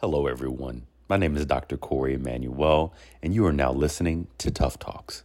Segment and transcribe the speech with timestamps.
[0.00, 0.86] Hello, everyone.
[1.10, 1.76] My name is Dr.
[1.76, 5.24] Corey Emanuel, and you are now listening to Tough Talks.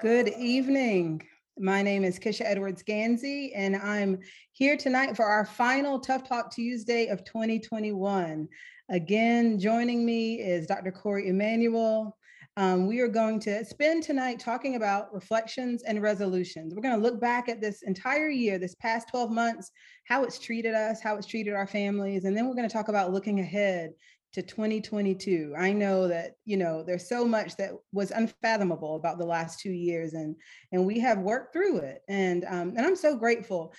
[0.00, 1.20] Good evening.
[1.58, 4.20] My name is Kisha Edwards Gansey, and I'm
[4.52, 8.48] here tonight for our final Tough Talk Tuesday of 2021.
[8.88, 10.92] Again, joining me is Dr.
[10.92, 12.16] Corey Emanuel.
[12.56, 16.72] Um, we are going to spend tonight talking about reflections and resolutions.
[16.72, 19.72] We're going to look back at this entire year, this past 12 months,
[20.06, 22.88] how it's treated us, how it's treated our families, and then we're going to talk
[22.88, 23.90] about looking ahead
[24.34, 29.24] to 2022 i know that you know there's so much that was unfathomable about the
[29.24, 30.34] last two years and
[30.72, 33.72] and we have worked through it and um, and i'm so grateful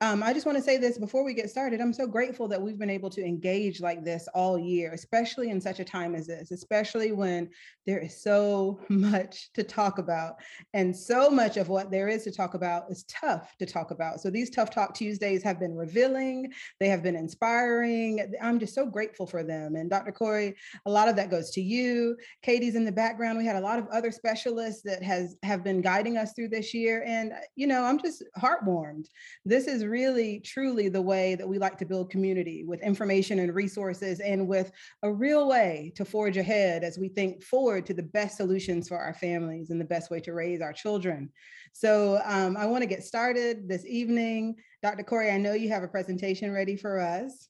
[0.00, 1.80] um, I just want to say this before we get started.
[1.80, 5.60] I'm so grateful that we've been able to engage like this all year, especially in
[5.60, 7.50] such a time as this, especially when
[7.84, 10.36] there is so much to talk about.
[10.72, 14.20] And so much of what there is to talk about is tough to talk about.
[14.20, 18.32] So these Tough Talk Tuesdays have been revealing, they have been inspiring.
[18.40, 19.74] I'm just so grateful for them.
[19.74, 20.12] And Dr.
[20.12, 20.54] Corey,
[20.86, 22.16] a lot of that goes to you.
[22.42, 23.36] Katie's in the background.
[23.36, 26.72] We had a lot of other specialists that has have been guiding us through this
[26.72, 27.02] year.
[27.04, 29.06] And you know, I'm just heartwarmed.
[29.44, 33.54] This is really truly the way that we like to build community with information and
[33.54, 34.70] resources and with
[35.02, 38.98] a real way to forge ahead as we think forward to the best solutions for
[38.98, 41.30] our families and the best way to raise our children.
[41.72, 44.56] So um, I want to get started this evening.
[44.82, 45.02] Dr.
[45.02, 47.48] Corey, I know you have a presentation ready for us.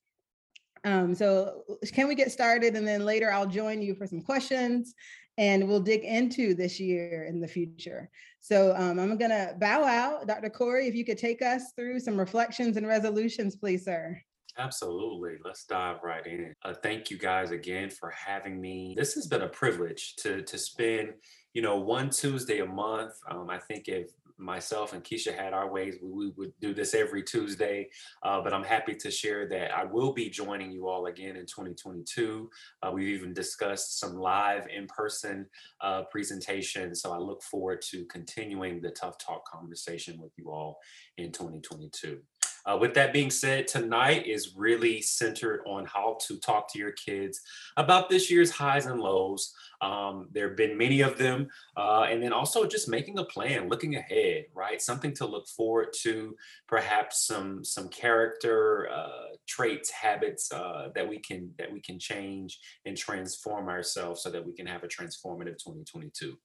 [0.84, 4.94] Um, so can we get started and then later I'll join you for some questions
[5.38, 8.10] and we'll dig into this year in the future.
[8.40, 10.26] So um, I'm going to bow out.
[10.26, 10.50] Dr.
[10.50, 14.20] Corey, if you could take us through some reflections and resolutions, please, sir.
[14.58, 15.36] Absolutely.
[15.44, 16.52] Let's dive right in.
[16.64, 18.94] Uh, thank you guys again for having me.
[18.98, 21.10] This has been a privilege to to spend,
[21.54, 23.12] you know, one Tuesday a month.
[23.30, 26.94] Um, I think if myself and Keisha had our ways, we, we would do this
[26.94, 27.88] every Tuesday.
[28.22, 31.46] Uh, but I'm happy to share that I will be joining you all again in
[31.46, 32.50] 2022.
[32.82, 35.46] Uh, we've even discussed some live in-person
[35.80, 37.02] uh, presentations.
[37.02, 40.78] So I look forward to continuing the Tough Talk conversation with you all
[41.16, 42.20] in 2022.
[42.68, 46.92] Uh, with that being said, tonight is really centered on how to talk to your
[46.92, 47.40] kids
[47.78, 49.54] about this year's highs and lows.
[49.80, 51.48] Um, there have been many of them.
[51.76, 54.80] Uh, and then also just making a plan, looking ahead, right?
[54.80, 61.18] Something to look forward to, perhaps some some character uh, traits, habits uh, that we
[61.18, 65.58] can that we can change and transform ourselves so that we can have a transformative
[65.58, 66.36] 2022.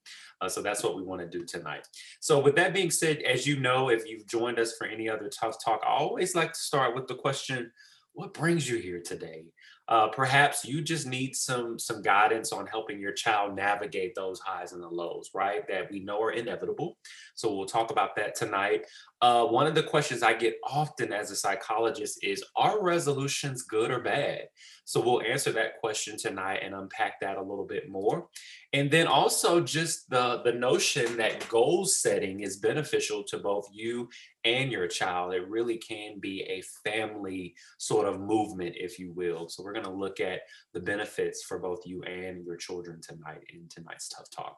[0.42, 1.88] Uh, so that's what we want to do tonight.
[2.20, 5.30] So with that being said, as you know, if you've joined us for any other
[5.30, 7.72] tough talk, I always like to start with the question,
[8.14, 9.46] what brings you here today?
[9.88, 14.72] Uh, perhaps you just need some some guidance on helping your child navigate those highs
[14.72, 16.98] and the lows right that we know are inevitable.
[17.36, 18.86] So we'll talk about that tonight
[19.24, 23.90] uh, one of the questions i get often as a psychologist is are resolutions good
[23.90, 24.50] or bad?
[24.84, 28.28] So we'll answer that question tonight and unpack that a little bit more.
[28.74, 34.10] And then also just the the notion that goal setting is beneficial to both you
[34.44, 35.34] and your child.
[35.34, 39.48] It really can be a family sort of movement if you will.
[39.48, 40.42] So we're going to look at
[40.74, 44.58] the benefits for both you and your children tonight in tonight's tough talk.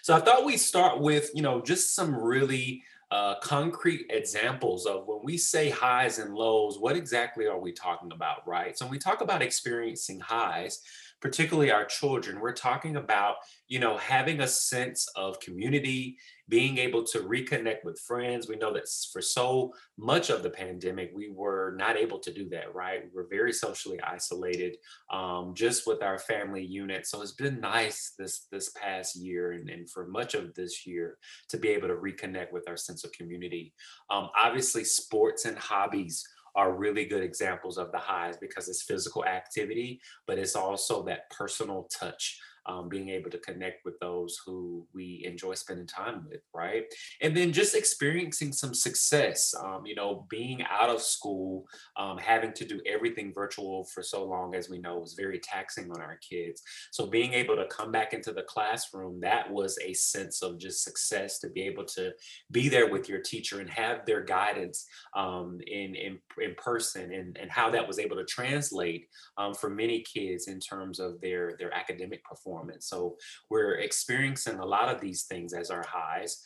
[0.00, 5.06] So i thought we'd start with you know just some really uh, concrete examples of
[5.06, 8.78] when we say highs and lows, what exactly are we talking about, right?
[8.78, 10.80] So when we talk about experiencing highs,
[11.20, 13.36] particularly our children, we're talking about,
[13.68, 16.16] you know, having a sense of community,
[16.50, 18.48] being able to reconnect with friends.
[18.48, 22.48] We know that for so much of the pandemic, we were not able to do
[22.50, 23.04] that, right?
[23.04, 24.76] We were very socially isolated
[25.12, 27.06] um, just with our family unit.
[27.06, 31.16] So it's been nice this this past year and, and for much of this year
[31.48, 33.72] to be able to reconnect with our sense of community.
[34.10, 39.24] Um, obviously, sports and hobbies are really good examples of the highs because it's physical
[39.24, 42.40] activity, but it's also that personal touch
[42.70, 46.84] um, being able to connect with those who we enjoy spending time with, right?
[47.20, 51.64] And then just experiencing some success, um, you know, being out of school,
[51.96, 55.90] um, having to do everything virtual for so long, as we know, was very taxing
[55.90, 56.62] on our kids.
[56.92, 60.84] So being able to come back into the classroom, that was a sense of just
[60.84, 62.12] success to be able to
[62.52, 64.86] be there with your teacher and have their guidance
[65.16, 69.08] um, in, in, in person and, and how that was able to translate
[69.38, 72.86] um, for many kids in terms of their, their academic performance performance.
[72.86, 73.16] So
[73.48, 76.42] we're experiencing a lot of these things as our highs.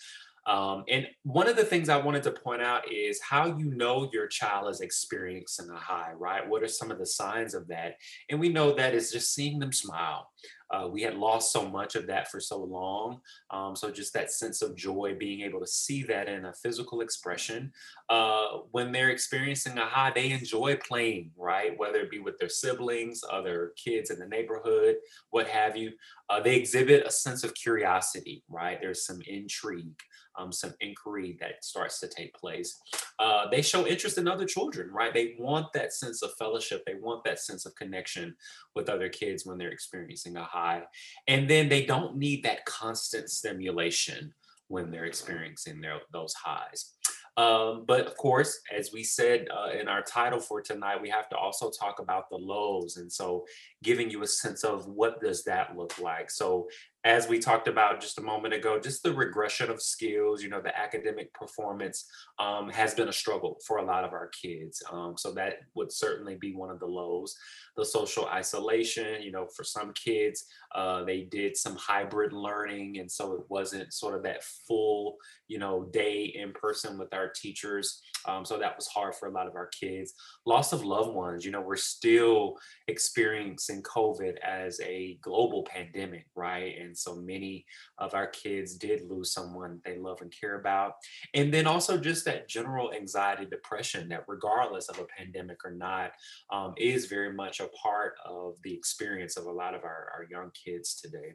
[0.46, 4.10] Um, and one of the things I wanted to point out is how you know
[4.12, 6.46] your child is experiencing a high, right?
[6.46, 7.94] What are some of the signs of that?
[8.28, 10.30] And we know that is just seeing them smile,
[10.70, 13.20] Uh, we had lost so much of that for so long.
[13.50, 17.00] Um, so just that sense of joy, being able to see that in a physical
[17.00, 17.72] expression.
[18.08, 21.78] Uh, when they're experiencing a high, they enjoy playing, right?
[21.78, 24.96] Whether it be with their siblings, other kids in the neighborhood,
[25.30, 25.92] what have you.
[26.28, 28.78] Uh, they exhibit a sense of curiosity, right?
[28.80, 30.00] There's some intrigue
[30.36, 32.80] um, some inquiry that starts to take place.
[33.18, 35.14] Uh, they show interest in other children, right?
[35.14, 36.84] They want that sense of fellowship.
[36.84, 38.34] They want that sense of connection
[38.74, 40.82] with other kids when they're experiencing a high.
[41.26, 44.32] And then they don't need that constant stimulation
[44.68, 46.92] when they're experiencing their, those highs.
[47.36, 51.28] Um, but of course, as we said uh, in our title for tonight, we have
[51.30, 52.96] to also talk about the lows.
[52.96, 53.44] And so
[53.84, 56.30] giving you a sense of what does that look like.
[56.30, 56.66] So
[57.04, 60.62] as we talked about just a moment ago, just the regression of skills, you know,
[60.62, 62.06] the academic performance
[62.38, 64.82] um, has been a struggle for a lot of our kids.
[64.90, 67.36] Um, so that would certainly be one of the lows.
[67.76, 72.98] The social isolation, you know, for some kids, uh, they did some hybrid learning.
[72.98, 75.16] And so it wasn't sort of that full,
[75.46, 78.00] you know, day in person with our teachers.
[78.26, 80.14] Um, so that was hard for a lot of our kids.
[80.46, 82.56] Loss of loved ones, you know, we're still
[82.88, 86.76] experiencing COVID as a global pandemic, right?
[86.78, 87.64] And so many
[87.98, 90.94] of our kids did lose someone they love and care about.
[91.34, 96.12] And then also just that general anxiety, depression that, regardless of a pandemic or not,
[96.52, 100.26] um, is very much a part of the experience of a lot of our, our
[100.30, 101.34] young kids today.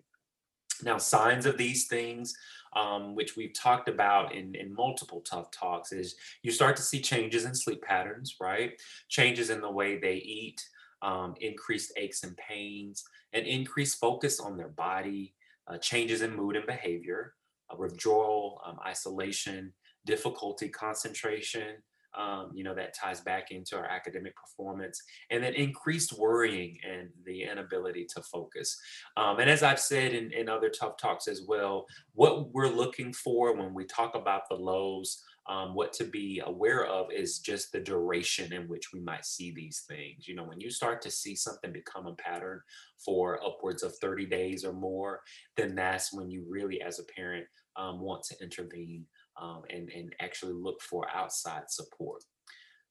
[0.84, 2.34] Now, signs of these things,
[2.76, 7.02] um, which we've talked about in, in multiple tough talks, is you start to see
[7.02, 8.80] changes in sleep patterns, right?
[9.10, 10.62] Changes in the way they eat,
[11.02, 13.04] um, increased aches and pains,
[13.34, 15.34] an increased focus on their body,
[15.68, 17.34] uh, changes in mood and behavior,
[17.72, 19.74] uh, withdrawal, um, isolation,
[20.06, 21.78] difficulty concentration,
[22.18, 27.10] um, you know, that ties back into our academic performance, and then increased worrying and
[27.26, 28.80] the inability to focus.
[29.18, 33.14] Um, and as I've said in, in other tough talks as well, what we're looking
[33.14, 37.72] for when we talk about the lows, um, what to be aware of is just
[37.72, 40.28] the duration in which we might see these things.
[40.28, 42.62] You know, when you start to see something become a pattern
[43.04, 45.22] for upwards of 30 days or more,
[45.58, 47.48] then that's when you really, as a parent,
[47.78, 49.06] um, want to intervene
[49.42, 52.24] um, and, and actually look for outside support.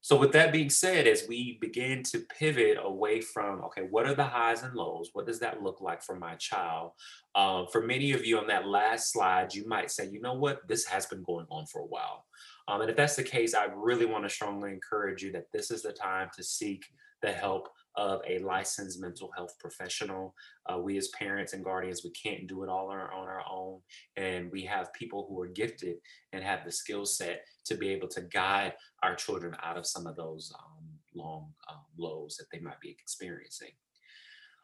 [0.00, 4.14] So, with that being said, as we begin to pivot away from, okay, what are
[4.14, 5.10] the highs and lows?
[5.12, 6.92] What does that look like for my child?
[7.34, 10.66] Uh, for many of you on that last slide, you might say, you know what,
[10.68, 12.24] this has been going on for a while.
[12.68, 15.70] Um, and if that's the case, I really want to strongly encourage you that this
[15.70, 16.84] is the time to seek
[17.20, 17.68] the help
[17.98, 20.32] of a licensed mental health professional.
[20.66, 23.42] Uh, we as parents and guardians, we can't do it all on our, on our
[23.50, 23.80] own.
[24.16, 25.96] And we have people who are gifted
[26.32, 30.06] and have the skill set to be able to guide our children out of some
[30.06, 33.72] of those um, long um, lows that they might be experiencing.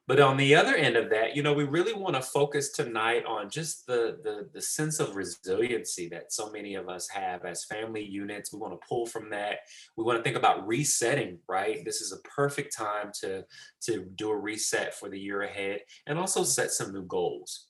[0.07, 3.25] But on the other end of that, you know, we really want to focus tonight
[3.25, 7.65] on just the, the, the sense of resiliency that so many of us have as
[7.65, 8.53] family units.
[8.53, 9.61] We want to pull from that.
[9.97, 11.83] We want to think about resetting, right?
[11.87, 13.45] This is a perfect time to
[13.83, 17.69] to do a reset for the year ahead and also set some new goals.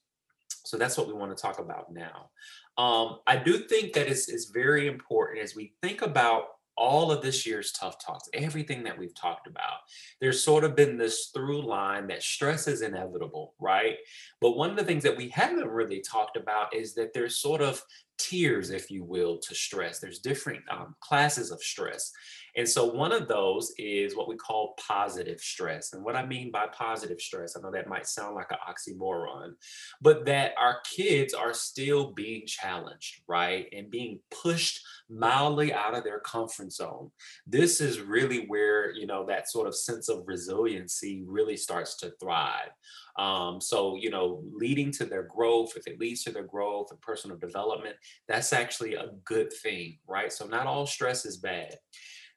[0.64, 2.30] So that's what we want to talk about now.
[2.76, 7.22] Um, I do think that it's, it's very important as we think about all of
[7.22, 9.78] this year's tough talks, everything that we've talked about,
[10.20, 13.96] there's sort of been this through line that stress is inevitable, right?
[14.40, 17.60] But one of the things that we haven't really talked about is that there's sort
[17.60, 17.82] of
[18.18, 19.98] tiers, if you will, to stress.
[19.98, 22.12] There's different um, classes of stress.
[22.56, 25.92] And so one of those is what we call positive stress.
[25.92, 29.54] And what I mean by positive stress, I know that might sound like an oxymoron,
[30.00, 33.66] but that our kids are still being challenged, right?
[33.72, 34.80] And being pushed
[35.10, 37.10] mildly out of their comfort zone.
[37.46, 42.12] This is really where, you know, that sort of sense of resiliency really starts to
[42.20, 42.70] thrive.
[43.18, 47.00] Um, so, you know, leading to their growth, if it leads to their growth and
[47.00, 47.96] personal development,
[48.26, 50.32] that's actually a good thing, right?
[50.32, 51.76] So, not all stress is bad.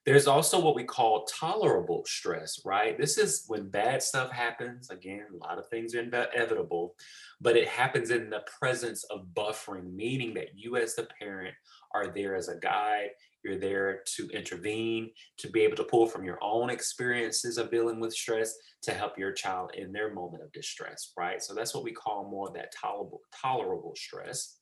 [0.07, 2.97] There's also what we call tolerable stress, right?
[2.97, 4.89] This is when bad stuff happens.
[4.89, 6.95] Again, a lot of things are inevitable,
[7.41, 11.53] but it happens in the presence of buffering, meaning that you, as the parent,
[11.93, 13.09] are there as a guide.
[13.43, 17.99] You're there to intervene, to be able to pull from your own experiences of dealing
[17.99, 21.43] with stress to help your child in their moment of distress, right?
[21.43, 24.59] So that's what we call more of that tolerable, tolerable stress.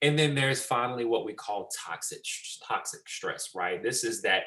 [0.00, 2.20] And then there's finally what we call toxic
[2.66, 3.82] toxic stress, right?
[3.82, 4.44] This is that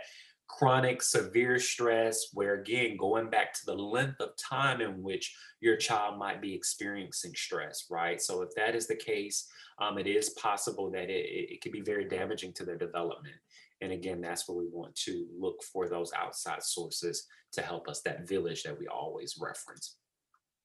[0.57, 5.77] chronic severe stress where again going back to the length of time in which your
[5.77, 9.47] child might be experiencing stress right so if that is the case
[9.79, 13.35] um, it is possible that it, it be very damaging to their development
[13.81, 18.01] and again that's where we want to look for those outside sources to help us
[18.01, 19.95] that village that we always reference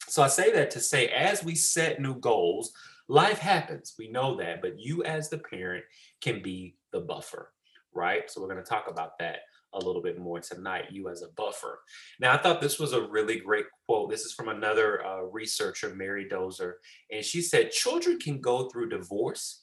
[0.09, 2.73] So I say that to say, as we set new goals,
[3.09, 3.95] life happens.
[3.99, 5.85] We know that, but you as the parent
[6.21, 7.53] can be the buffer,
[7.95, 8.31] right?
[8.31, 9.39] So we're going to talk about that
[9.77, 11.81] a little bit more tonight, you as a buffer.
[12.21, 14.11] Now, I thought this was a really great quote.
[14.11, 16.79] This is from another uh, researcher, Mary Dozier,
[17.11, 19.63] and she said, Children can go through divorce,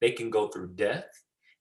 [0.00, 1.08] they can go through death,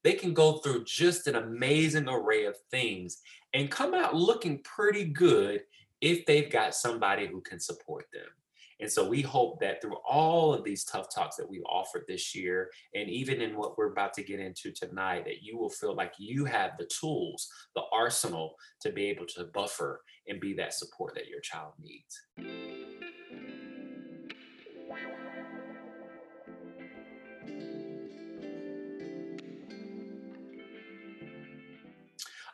[0.04, 3.22] they can go through just an amazing array of things
[3.54, 5.62] and come out looking pretty good
[6.02, 8.28] if they've got somebody who can support them.
[8.80, 12.36] And so we hope that through all of these tough talks that we've offered this
[12.36, 15.96] year, and even in what we're about to get into tonight, that you will feel
[15.96, 20.74] like you have the tools, the arsenal to be able to buffer and be that
[20.74, 22.22] support that your child needs.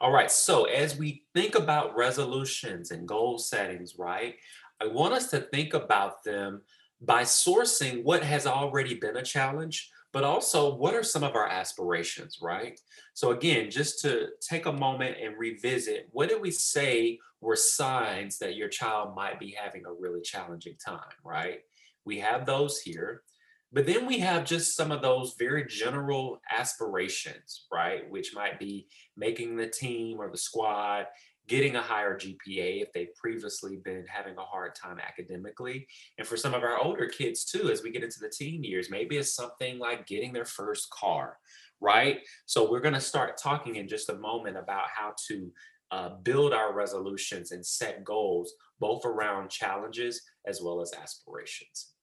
[0.04, 4.36] All right, so as we think about resolutions and goal settings, right,
[4.84, 6.62] I want us to think about them
[7.02, 11.48] by sourcing what has already been a challenge, but also what are some of our
[11.48, 12.80] aspirations, right?
[13.14, 18.38] So, again, just to take a moment and revisit what did we say were signs
[18.40, 21.60] that your child might be having a really challenging time, right?
[22.06, 23.24] We have those here.
[23.72, 28.08] But then we have just some of those very general aspirations, right?
[28.10, 28.88] Which might be
[29.18, 31.08] making the team or the squad,
[31.48, 35.88] getting a higher GPA if they've previously been having a hard time academically.
[36.18, 38.90] And for some of our older kids too, as we get into the teen years,
[38.90, 41.38] maybe it's something like getting their first car,
[41.82, 42.20] right?
[42.46, 45.52] So we're going to start talking in just a moment about how to
[45.92, 51.94] uh, build our resolutions and set goals, both around challenges as well as aspirations.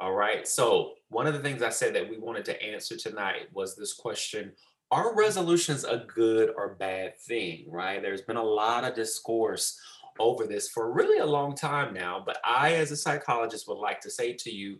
[0.00, 0.46] All right.
[0.46, 3.94] So, one of the things I said that we wanted to answer tonight was this
[3.94, 4.52] question
[4.90, 7.66] Are resolutions a good or bad thing?
[7.68, 8.00] Right?
[8.00, 9.78] There's been a lot of discourse
[10.18, 12.22] over this for really a long time now.
[12.24, 14.78] But I, as a psychologist, would like to say to you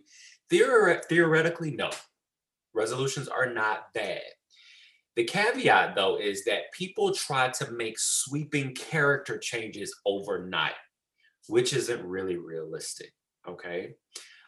[0.49, 1.89] theore- theoretically, no,
[2.73, 4.21] resolutions are not bad.
[5.15, 10.75] The caveat, though, is that people try to make sweeping character changes overnight,
[11.47, 13.11] which isn't really realistic.
[13.47, 13.95] Okay.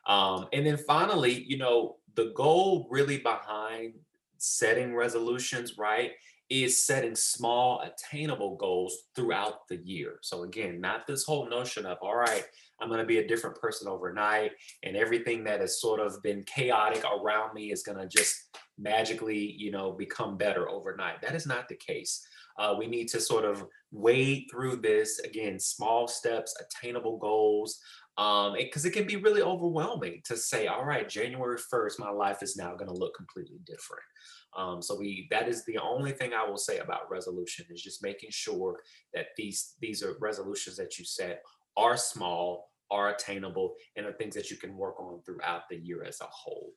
[0.08, 3.94] Um, and then finally, you know, the goal really behind
[4.41, 6.12] setting resolutions, right,
[6.50, 10.17] is setting small, attainable goals throughout the year.
[10.21, 12.43] So again, not this whole notion of, all right,
[12.81, 14.51] I'm going to be a different person overnight
[14.83, 19.38] and everything that has sort of been chaotic around me is going to just magically,
[19.38, 21.21] you know, become better overnight.
[21.21, 22.25] That is not the case.
[22.60, 27.79] Uh, we need to sort of wade through this again, small steps, attainable goals,
[28.22, 32.10] um because it, it, can be really overwhelming to say all right january 1st my
[32.10, 34.04] life is now going to look completely different.
[34.58, 38.04] Um so we that is the only thing i will say about resolution is just
[38.04, 38.80] making sure
[39.13, 41.42] that these these are resolutions that you set
[41.78, 46.04] are small are attainable and are things that you can work on throughout the year
[46.04, 46.74] as a whole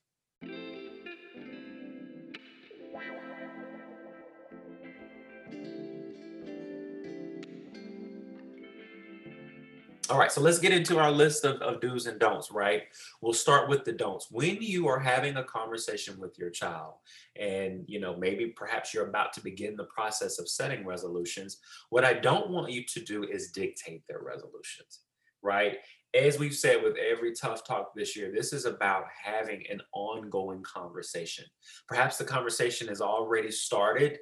[10.14, 12.84] All right, so let's get into our list of, of do's and don'ts, right?
[13.20, 14.30] We'll start with the don'ts.
[14.30, 16.92] When you are having a conversation with your child,
[17.34, 21.58] and you know, maybe perhaps you're about to begin the process of setting resolutions,
[21.90, 25.00] what I don't want you to do is dictate their resolutions,
[25.42, 25.78] right?
[26.14, 30.62] As we've said with every tough talk this year, this is about having an ongoing
[30.62, 31.44] conversation.
[31.88, 34.20] Perhaps the conversation has already started,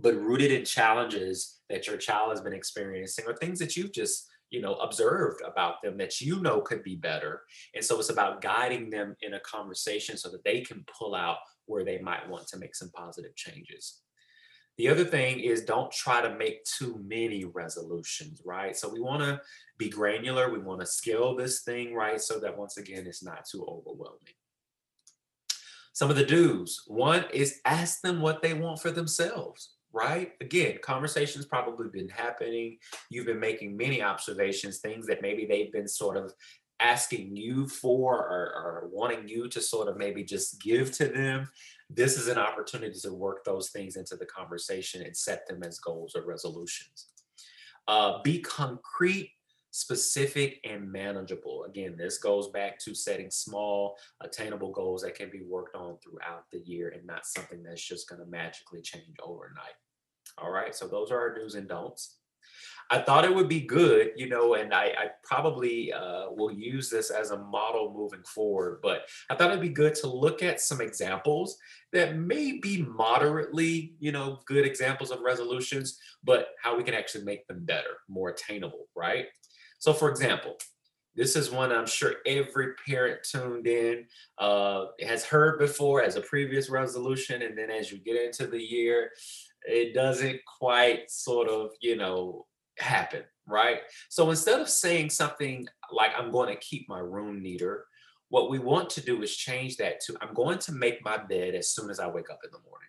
[0.00, 4.28] but rooted in challenges that your child has been experiencing or things that you've just
[4.50, 7.42] you know observed about them that you know could be better.
[7.74, 11.38] And so it's about guiding them in a conversation so that they can pull out
[11.66, 14.00] where they might want to make some positive changes.
[14.78, 18.76] The other thing is don't try to make too many resolutions right?
[18.76, 19.40] So we want to
[19.76, 20.50] be granular.
[20.50, 22.20] We want to scale this thing right?
[22.20, 24.34] So that once again it's not too overwhelming.
[25.92, 26.84] Some of the do's.
[26.86, 30.32] One is ask them what they want for themselves right?
[30.40, 32.78] Again, conversations probably been happening.
[33.10, 36.32] You've been making many observations, things that maybe they've been sort of
[36.80, 41.48] asking you for or, or, wanting you to sort of maybe just give to them.
[41.90, 45.80] This is an opportunity to work those things into the conversation and set them as
[45.80, 47.08] goals or resolutions.
[47.88, 49.32] Uh, be concrete,
[49.72, 51.64] specific, and manageable.
[51.64, 56.44] Again, this goes back to setting small, attainable goals that can be worked on throughout
[56.52, 59.74] the year and not something that's just going to magically change overnight.
[60.40, 62.16] All right, so those are our do's and don'ts.
[62.90, 66.88] I thought it would be good, you know, and I, I probably uh, will use
[66.88, 70.58] this as a model moving forward, but I thought it'd be good to look at
[70.58, 71.58] some examples
[71.92, 77.24] that may be moderately, you know, good examples of resolutions, but how we can actually
[77.24, 79.26] make them better, more attainable, right?
[79.80, 80.56] So, for example,
[81.18, 84.04] This is one I'm sure every parent tuned in
[84.38, 87.42] uh, has heard before as a previous resolution.
[87.42, 89.10] And then as you get into the year,
[89.62, 92.46] it doesn't quite sort of, you know,
[92.78, 93.80] happen, right?
[94.08, 97.86] So instead of saying something like, I'm going to keep my room neater,
[98.28, 101.54] what we want to do is change that to, I'm going to make my bed
[101.54, 102.88] as soon as I wake up in the morning,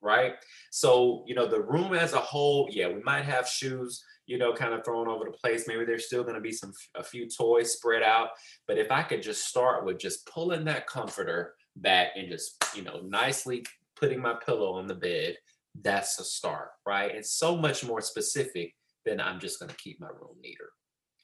[0.00, 0.34] right?
[0.70, 4.52] So, you know, the room as a whole, yeah, we might have shoes you know,
[4.52, 5.66] kind of thrown over the place.
[5.66, 8.28] Maybe there's still going to be some a few toys spread out.
[8.68, 12.82] But if I could just start with just pulling that comforter back and just, you
[12.82, 13.64] know, nicely
[13.96, 15.36] putting my pillow on the bed,
[15.82, 17.14] that's a start, right?
[17.14, 20.70] It's so much more specific than I'm just going to keep my room neater.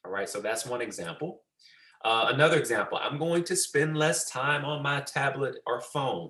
[0.05, 1.41] All right, so that's one example.
[2.03, 6.29] Uh, another example, I'm going to spend less time on my tablet or phone.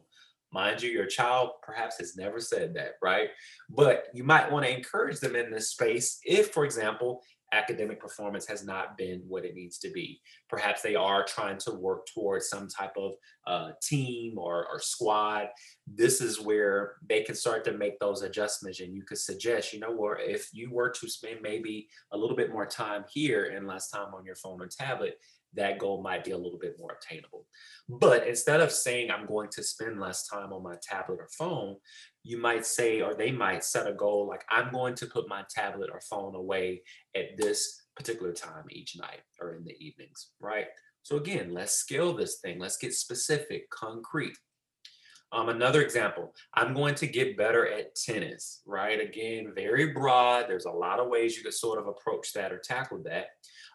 [0.56, 3.28] Mind you, your child perhaps has never said that, right?
[3.70, 8.48] But you might want to encourage them in this space if, for example, academic performance
[8.48, 10.22] has not been what it needs to be.
[10.50, 13.16] Perhaps they are trying to work towards some type of
[13.48, 15.48] uh, team or, or squad.
[15.86, 19.82] This is where they can start to make those adjustments, and you could suggest, you
[19.82, 23.68] know, or if you were to spend maybe a little bit more time here and
[23.68, 25.20] less time on your phone or tablet,
[25.56, 27.46] that goal might be a little bit more attainable.
[27.88, 31.76] But instead of saying, I'm going to spend less time on my tablet or phone,
[32.24, 35.44] you might say, or they might set a goal like, I'm going to put my
[35.50, 36.82] tablet or phone away
[37.16, 40.68] at this particular time each night or in the evenings, right?
[41.04, 42.60] So again, let's scale this thing.
[42.60, 44.36] Let's get specific, concrete.
[45.32, 49.00] Um, another example, I'm going to get better at tennis, right?
[49.00, 50.46] Again, very broad.
[50.48, 53.28] There's a lot of ways you could sort of approach that or tackle that.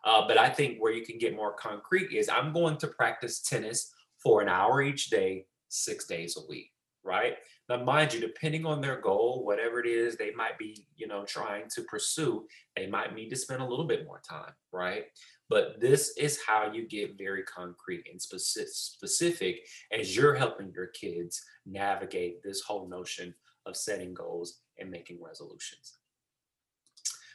[0.04, 3.40] Uh, but I think where you can get more concrete is I'm going to practice
[3.40, 3.92] tennis
[4.22, 6.70] for an hour each day, six days a week,
[7.02, 7.36] right?
[7.68, 11.24] Now, mind you, depending on their goal, whatever it is they might be, you know,
[11.24, 15.04] trying to pursue, they might need to spend a little bit more time, right?
[15.48, 21.42] But this is how you get very concrete and specific as you're helping your kids
[21.66, 23.34] navigate this whole notion
[23.66, 25.98] of setting goals and making resolutions.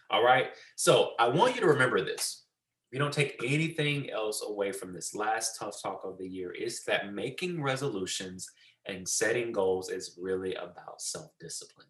[0.10, 0.48] All right.
[0.76, 2.45] So I want you to remember this
[2.92, 6.84] you don't take anything else away from this last tough talk of the year, is
[6.86, 8.48] that making resolutions
[8.88, 11.88] and setting goals is really about self discipline.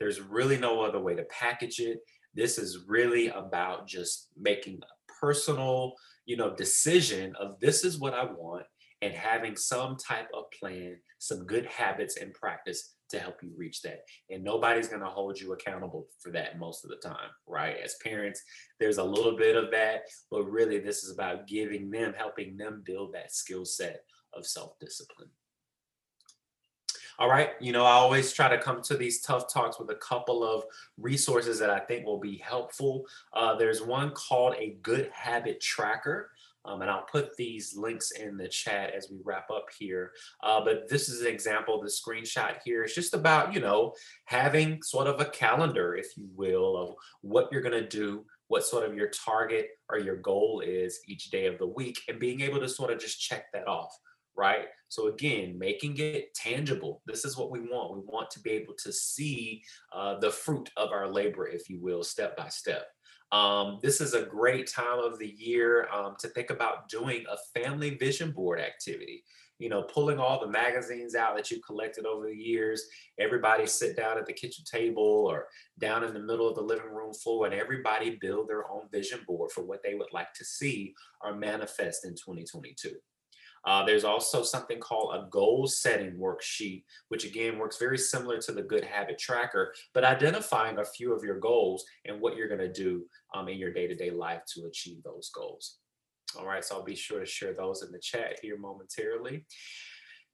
[0.00, 2.00] There's really no other way to package it.
[2.34, 5.94] This is really about just making a personal,
[6.26, 8.66] you know, decision of this is what I want
[9.02, 13.82] and having some type of plan, some good habits and practice to help you reach
[13.82, 14.04] that.
[14.30, 17.76] And nobody's going to hold you accountable for that most of the time, right?
[17.82, 18.42] As parents,
[18.80, 22.82] there's a little bit of that, but really this is about giving them, helping them
[22.84, 25.28] build that skill set of self discipline.
[27.16, 29.94] All right, you know, I always try to come to these tough talks with a
[29.96, 30.64] couple of
[30.98, 33.06] resources that I think will be helpful.
[33.32, 36.32] Uh, there's one called a good habit tracker.
[36.66, 40.12] Um, and I'll put these links in the chat as we wrap up here.
[40.42, 42.84] Uh, but this is an example, the screenshot here.
[42.84, 43.92] It's just about, you know,
[44.24, 48.64] having sort of a calendar, if you will, of what you're going to do, what
[48.64, 52.40] sort of your target or your goal is each day of the week, and being
[52.40, 53.94] able to sort of just check that off,
[54.36, 54.66] right?
[54.88, 57.02] So again, making it tangible.
[57.06, 57.94] This is what we want.
[57.94, 61.80] We want to be able to see uh, the fruit of our labor, if you
[61.80, 62.86] will, step by step.
[63.32, 67.58] Um, this is a great time of the year um, to think about doing a
[67.58, 69.24] family vision board activity.
[69.58, 72.82] You know, pulling all the magazines out that you collected over the years.
[73.20, 75.46] Everybody sit down at the kitchen table or
[75.78, 79.20] down in the middle of the living room floor, and everybody build their own vision
[79.28, 82.90] board for what they would like to see or manifest in 2022.
[83.66, 88.52] Uh, there's also something called a goal setting worksheet, which again works very similar to
[88.52, 92.60] the good habit tracker, but identifying a few of your goals and what you're going
[92.60, 95.78] to do um, in your day to day life to achieve those goals.
[96.38, 99.44] All right, so I'll be sure to share those in the chat here momentarily.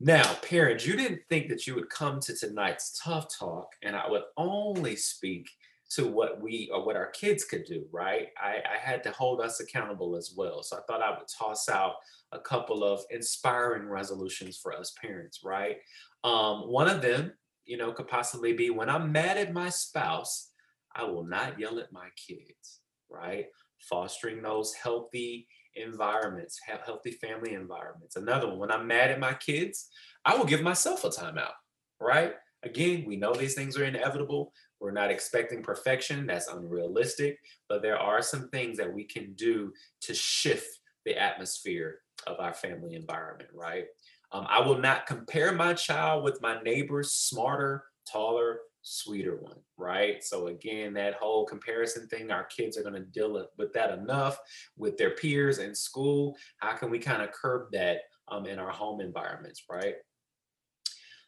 [0.03, 4.09] Now, parents, you didn't think that you would come to tonight's Tough Talk and I
[4.09, 5.51] would only speak
[5.91, 8.29] to what we or what our kids could do, right?
[8.41, 10.63] I, I had to hold us accountable as well.
[10.63, 11.95] So I thought I would toss out
[12.33, 15.79] a couple of inspiring resolutions for us parents, right?
[16.23, 17.33] Um, one of them,
[17.65, 20.51] you know, could possibly be when I'm mad at my spouse,
[20.95, 23.47] I will not yell at my kids, right?
[23.81, 28.17] Fostering those healthy environments, healthy family environments.
[28.17, 29.89] Another one, when I'm mad at my kids,
[30.25, 31.53] I will give myself a timeout,
[32.01, 32.35] right?
[32.63, 34.53] Again, we know these things are inevitable.
[34.81, 36.27] We're not expecting perfection.
[36.27, 37.39] That's unrealistic.
[37.69, 42.55] But there are some things that we can do to shift the atmosphere of our
[42.55, 43.85] family environment, right?
[44.33, 50.23] Um, I will not compare my child with my neighbor's smarter, taller, sweeter one, right?
[50.25, 54.39] So again, that whole comparison thing, our kids are going to deal with that enough
[54.77, 56.37] with their peers in school.
[56.59, 59.95] How can we kind of curb that um, in our home environments, right?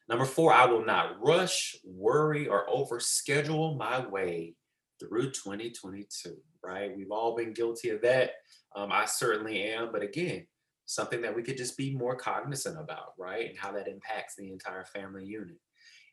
[0.08, 4.56] Number four, I will not rush, worry, or overschedule my way
[4.98, 6.96] through 2022, right?
[6.96, 8.32] We've all been guilty of that.
[8.74, 9.90] Um, I certainly am.
[9.92, 10.46] But again,
[10.86, 13.48] something that we could just be more cognizant about, right?
[13.48, 15.56] And how that impacts the entire family unit.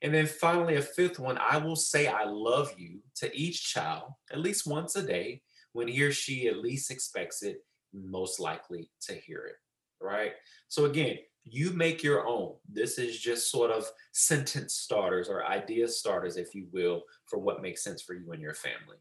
[0.01, 4.13] And then finally, a fifth one I will say I love you to each child
[4.31, 5.41] at least once a day
[5.73, 7.57] when he or she at least expects it,
[7.93, 9.55] most likely to hear it,
[10.03, 10.33] right?
[10.67, 11.17] So again,
[11.51, 12.55] you make your own.
[12.67, 17.61] This is just sort of sentence starters or idea starters, if you will, for what
[17.61, 18.97] makes sense for you and your family.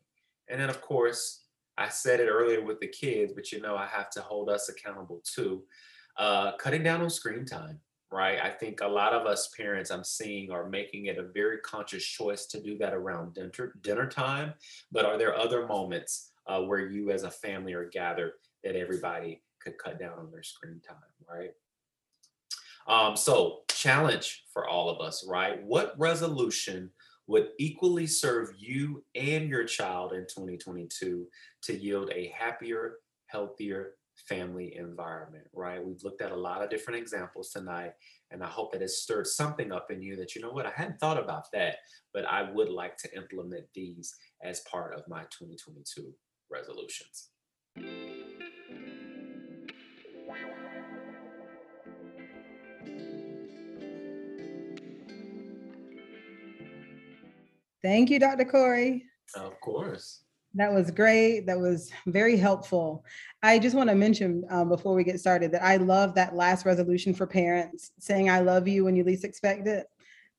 [0.48, 1.44] And then, of course,
[1.76, 4.68] I said it earlier with the kids, but you know, I have to hold us
[4.68, 5.62] accountable too.
[6.16, 7.78] Uh, cutting down on screen time
[8.10, 8.38] right?
[8.42, 12.04] I think a lot of us parents I'm seeing are making it a very conscious
[12.04, 14.54] choice to do that around dinner, dinner time.
[14.90, 18.32] But are there other moments uh, where you as a family are gathered
[18.64, 20.96] that everybody could cut down on their screen time,
[21.28, 21.50] right?
[22.88, 25.62] Um, so, challenge for all of us, right?
[25.62, 26.90] What resolution
[27.26, 31.26] would equally serve you and your child in 2022
[31.62, 32.96] to yield a happier,
[33.26, 33.92] healthier,
[34.26, 35.84] family environment, right?
[35.84, 37.92] We've looked at a lot of different examples tonight,
[38.30, 40.72] and I hope that it stirred something up in you that, you know what, I
[40.74, 41.76] hadn't thought about that,
[42.12, 46.12] but I would like to implement these as part of my 2022
[46.50, 47.28] resolutions.
[57.82, 58.44] Thank you, Dr.
[58.44, 59.04] Corey.
[59.34, 60.22] Of course.
[60.54, 61.46] That was great.
[61.46, 63.04] That was very helpful.
[63.42, 66.64] I just want to mention um, before we get started that I love that last
[66.66, 69.86] resolution for parents saying, I love you when you least expect it.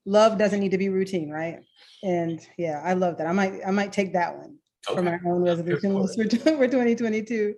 [0.05, 1.59] Love doesn't need to be routine, right?
[2.03, 3.27] And yeah, I love that.
[3.27, 4.57] I might, I might take that one
[4.89, 4.97] okay.
[4.97, 6.23] for my own resolution list for,
[6.57, 7.55] for 2022.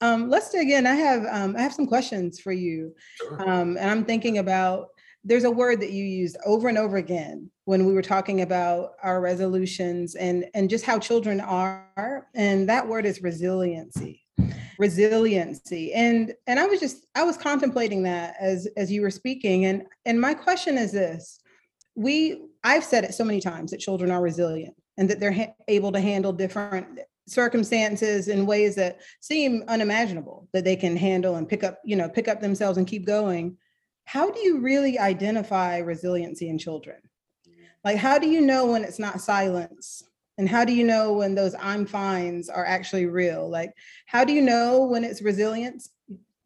[0.00, 0.86] Um, let's dig in.
[0.86, 2.94] I have, um, I have some questions for you.
[3.16, 3.40] Sure.
[3.40, 4.88] Um, and I'm thinking about
[5.24, 8.92] there's a word that you used over and over again when we were talking about
[9.02, 14.24] our resolutions and and just how children are and that word is resiliency
[14.78, 15.92] resiliency.
[15.92, 19.84] And and i was just i was contemplating that as as you were speaking and
[20.04, 21.40] and my question is this.
[21.94, 25.54] We i've said it so many times that children are resilient and that they're ha-
[25.68, 31.48] able to handle different circumstances in ways that seem unimaginable that they can handle and
[31.48, 33.56] pick up you know pick up themselves and keep going.
[34.06, 36.98] How do you really identify resiliency in children?
[37.84, 40.02] Like, how do you know when it's not silence?
[40.38, 43.48] And how do you know when those I'm fines are actually real?
[43.48, 43.72] Like,
[44.06, 45.90] how do you know when it's resilience?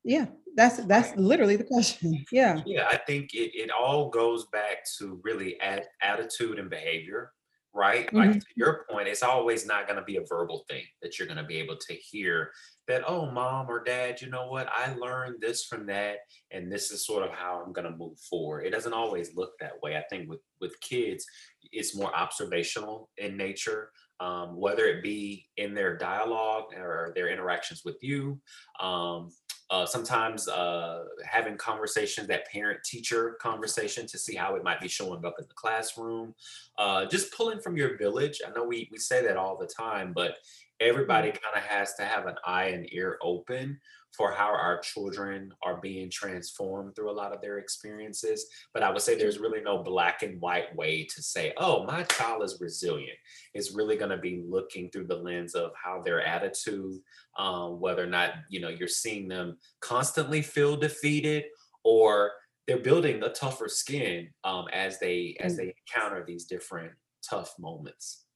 [0.04, 2.24] Yeah, that's that's literally the question.
[2.32, 2.60] Yeah.
[2.66, 7.32] Yeah, I think it, it all goes back to really ad, attitude and behavior
[7.78, 8.08] right?
[8.08, 8.16] Mm-hmm.
[8.16, 11.28] Like to your point, it's always not going to be a verbal thing that you're
[11.28, 12.50] going to be able to hear
[12.88, 14.68] that, oh, mom or dad, you know what?
[14.74, 16.16] I learned this from that,
[16.50, 18.66] and this is sort of how I'm going to move forward.
[18.66, 19.96] It doesn't always look that way.
[19.96, 21.24] I think with with kids,
[21.70, 23.90] it's more observational in nature.
[24.20, 28.40] Um, whether it be in their dialogue or their interactions with you,
[28.80, 29.30] um,
[29.70, 34.88] uh, sometimes uh, having conversations, that parent teacher conversation to see how it might be
[34.88, 36.34] showing up in the classroom.
[36.78, 38.40] Uh, just pulling from your village.
[38.46, 40.36] I know we, we say that all the time, but
[40.80, 41.44] everybody mm-hmm.
[41.44, 43.78] kind of has to have an eye and ear open
[44.16, 48.46] for how our children are being transformed through a lot of their experiences.
[48.74, 52.02] But I would say there's really no black and white way to say, oh, my
[52.04, 53.18] child is resilient.
[53.54, 57.00] It's really going to be looking through the lens of how their attitude,
[57.38, 61.44] um, whether or not, you know, you're seeing them constantly feel defeated
[61.84, 62.32] or
[62.68, 65.56] they're building a tougher skin um, as they as mm.
[65.56, 66.92] they encounter these different
[67.28, 68.26] tough moments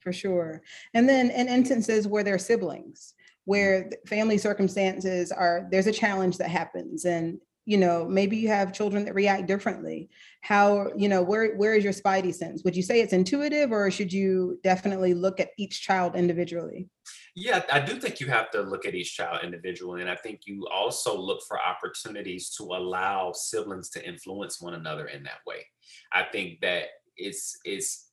[0.00, 0.62] for sure
[0.94, 4.08] and then in instances where they're siblings where mm-hmm.
[4.08, 7.04] family circumstances are there's a challenge that happens.
[7.04, 10.10] And you know maybe you have children that react differently.
[10.40, 12.62] How you know where where is your spidey sense?
[12.64, 16.88] Would you say it's intuitive or should you definitely look at each child individually?
[17.34, 20.40] Yeah i do think you have to look at each child individually and i think
[20.44, 25.66] you also look for opportunities to allow siblings to influence one another in that way.
[26.12, 28.11] I think that it's it's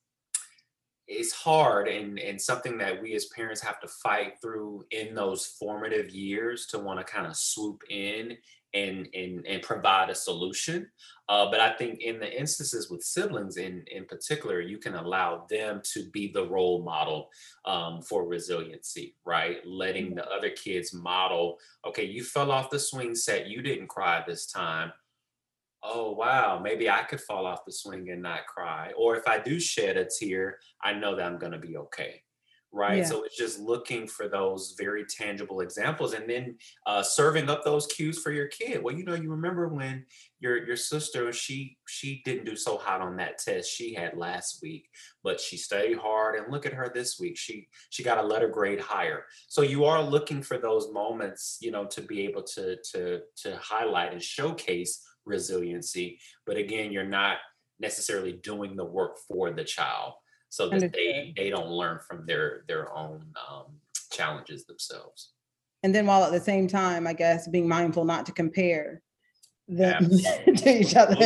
[1.10, 5.44] it's hard and, and something that we as parents have to fight through in those
[5.44, 8.36] formative years to want to kind of swoop in
[8.72, 10.86] and and, and provide a solution.
[11.28, 15.46] Uh, but I think in the instances with siblings in, in particular, you can allow
[15.50, 17.30] them to be the role model
[17.64, 19.58] um, for resiliency, right?
[19.66, 20.16] Letting mm-hmm.
[20.16, 24.46] the other kids model, okay, you fell off the swing set, you didn't cry this
[24.46, 24.92] time
[25.82, 28.92] oh wow, maybe I could fall off the swing and not cry.
[28.96, 32.22] Or if I do shed a tear, I know that I'm gonna be okay.
[32.72, 32.98] Right.
[32.98, 33.04] Yeah.
[33.04, 37.88] So it's just looking for those very tangible examples and then uh, serving up those
[37.88, 38.80] cues for your kid.
[38.80, 40.06] Well, you know, you remember when
[40.38, 44.60] your your sister, she she didn't do so hot on that test she had last
[44.62, 44.88] week,
[45.24, 47.36] but she studied hard and look at her this week.
[47.36, 49.24] She she got a letter grade higher.
[49.48, 53.56] So you are looking for those moments, you know, to be able to to to
[53.56, 56.18] highlight and showcase resiliency.
[56.46, 57.38] But again, you're not
[57.78, 60.14] necessarily doing the work for the child
[60.48, 60.94] so that Understood.
[60.94, 63.66] they they don't learn from their their own um,
[64.10, 65.32] challenges themselves.
[65.82, 69.00] And then while at the same time, I guess being mindful not to compare
[69.76, 70.10] them
[70.56, 71.16] to each other.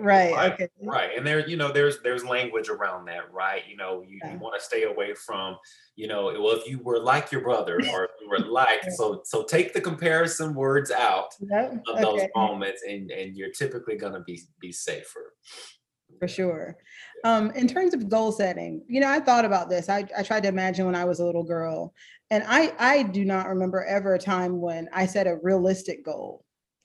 [0.00, 0.34] Right.
[0.34, 0.68] Right, Okay.
[0.82, 3.62] Right, and there, you know, there's there's language around that, right?
[3.68, 4.32] You know, you, Yeah.
[4.32, 5.56] you want to stay away from,
[5.94, 9.22] you know, well, if you were like your brother, or if you were like, so
[9.24, 11.84] so take the comparison words out Yep.
[11.86, 15.34] of those moments, and and you're typically gonna be be safer.
[16.18, 16.76] For sure.
[17.24, 19.88] Um, in terms of goal setting, you know, I thought about this.
[19.88, 21.94] I, I tried to imagine when I was a little girl,
[22.30, 26.44] and I I do not remember ever a time when I set a realistic goal.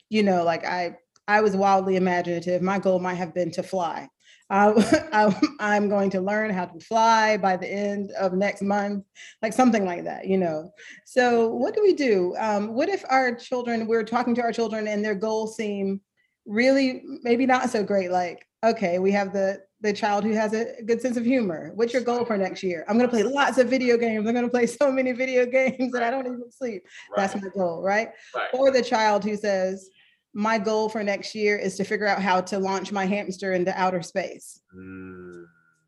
[0.09, 2.61] You know, like I I was wildly imaginative.
[2.61, 4.09] My goal might have been to fly.
[4.49, 4.81] Uh,
[5.59, 9.03] I'm, going to learn how to fly by the end of next month,
[9.41, 10.71] like something like that, you know.
[11.05, 12.35] So, what do we do?
[12.39, 16.01] Um, what if our children, we're talking to our children and their goals seem
[16.45, 18.11] really maybe not so great?
[18.11, 21.71] Like, okay, we have the the child who has a good sense of humor.
[21.75, 22.83] What's your goal for next year?
[22.87, 24.25] I'm going to play lots of video games.
[24.27, 26.83] I'm going to play so many video games that I don't even sleep.
[27.15, 28.09] Right, That's my goal, right?
[28.35, 28.49] right.
[28.53, 29.91] Or the child who says,
[30.37, 33.73] my goal for next year is to figure out how to launch my hamster into
[33.75, 34.61] outer space.
[34.77, 35.45] Mm,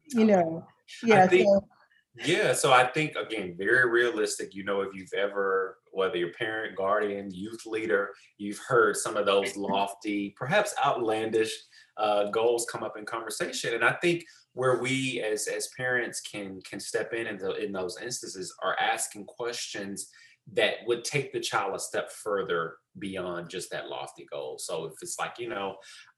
[0.07, 0.65] You know,
[1.03, 1.27] yeah.
[1.27, 1.67] think- so,
[2.25, 4.55] Yeah, so I think again, very realistic.
[4.55, 8.09] You know, if you've ever, whether you're parent, guardian, youth leader,
[8.39, 11.53] you've heard some of those lofty, perhaps outlandish
[11.97, 13.75] uh, goals come up in conversation.
[13.75, 17.71] And I think where we as as parents can can step in in, the, in
[17.71, 20.09] those instances are asking questions
[20.53, 24.57] that would take the child a step further beyond just that lofty goal.
[24.59, 25.75] So if it's like, you know,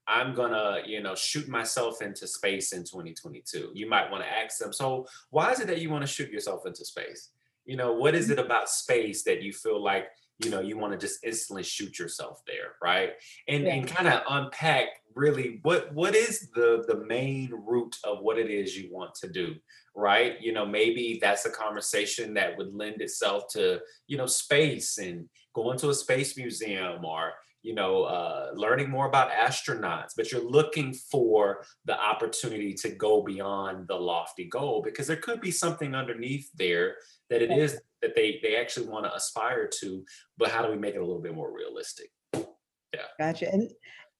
[0.08, 4.58] I'm gonna, you know, shoot myself into space in 2022, you might want to ask
[4.58, 7.30] them, so why is it that you want to shoot yourself into space?
[7.64, 8.38] You know, what is mm-hmm.
[8.40, 10.06] it about space that you feel like,
[10.42, 13.10] you know, you want to just instantly shoot yourself there, right?
[13.46, 13.74] And Yeah.
[13.74, 18.50] and kind of unpack really what what is the the main root of what it
[18.50, 19.54] is you want to do,
[19.94, 20.40] right?
[20.40, 25.28] You know, maybe that's a conversation that would lend itself to, you know, space and
[25.54, 30.42] going to a space museum or you know, uh, learning more about astronauts, but you're
[30.42, 35.94] looking for the opportunity to go beyond the lofty goal because there could be something
[35.94, 36.96] underneath there
[37.30, 40.04] that it is that they they actually want to aspire to,
[40.36, 42.10] but how do we make it a little bit more realistic?
[42.34, 43.06] Yeah.
[43.18, 43.50] Gotcha.
[43.50, 43.70] And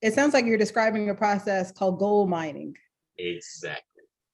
[0.03, 2.77] it sounds like you're describing a process called gold mining.
[3.19, 3.83] Exactly.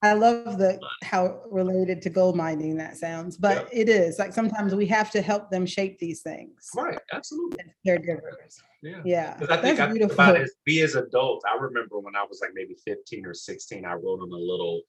[0.01, 4.75] I love the how related to gold mining that sounds, but it is like sometimes
[4.75, 6.71] we have to help them shape these things.
[6.77, 6.99] Right.
[7.13, 7.65] Absolutely.
[7.87, 8.61] Caregivers.
[8.81, 9.03] Yeah.
[9.05, 9.35] Yeah.
[9.35, 10.15] Because I think That's I think beautiful.
[10.15, 11.45] about it we as adults.
[11.53, 14.83] I remember when I was like maybe 15 or 16, I wrote on a little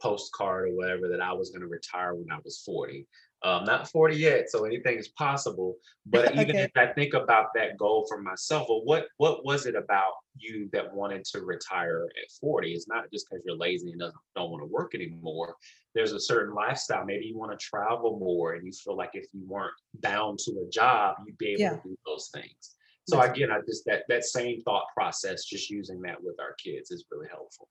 [0.00, 3.06] postcard or whatever that I was going to retire when I was 40.
[3.44, 5.76] Um, not 40 yet, so anything is possible.
[6.06, 6.64] But even Okay.
[6.64, 10.68] if I think about that goal for myself, well, what what was it about you
[10.72, 12.72] that wanted to retire at 40?
[12.72, 15.54] It's not just because you're lazy and doesn't, don't want to work anymore.
[15.94, 17.04] There's a certain lifestyle.
[17.04, 20.50] Maybe you want to travel more, and you feel like if you weren't bound to
[20.66, 21.76] a job, you'd be able Yeah.
[21.76, 22.74] to do those things.
[23.08, 26.54] So That's again, I just that that same thought process, just using that with our
[26.54, 27.68] kids is really helpful.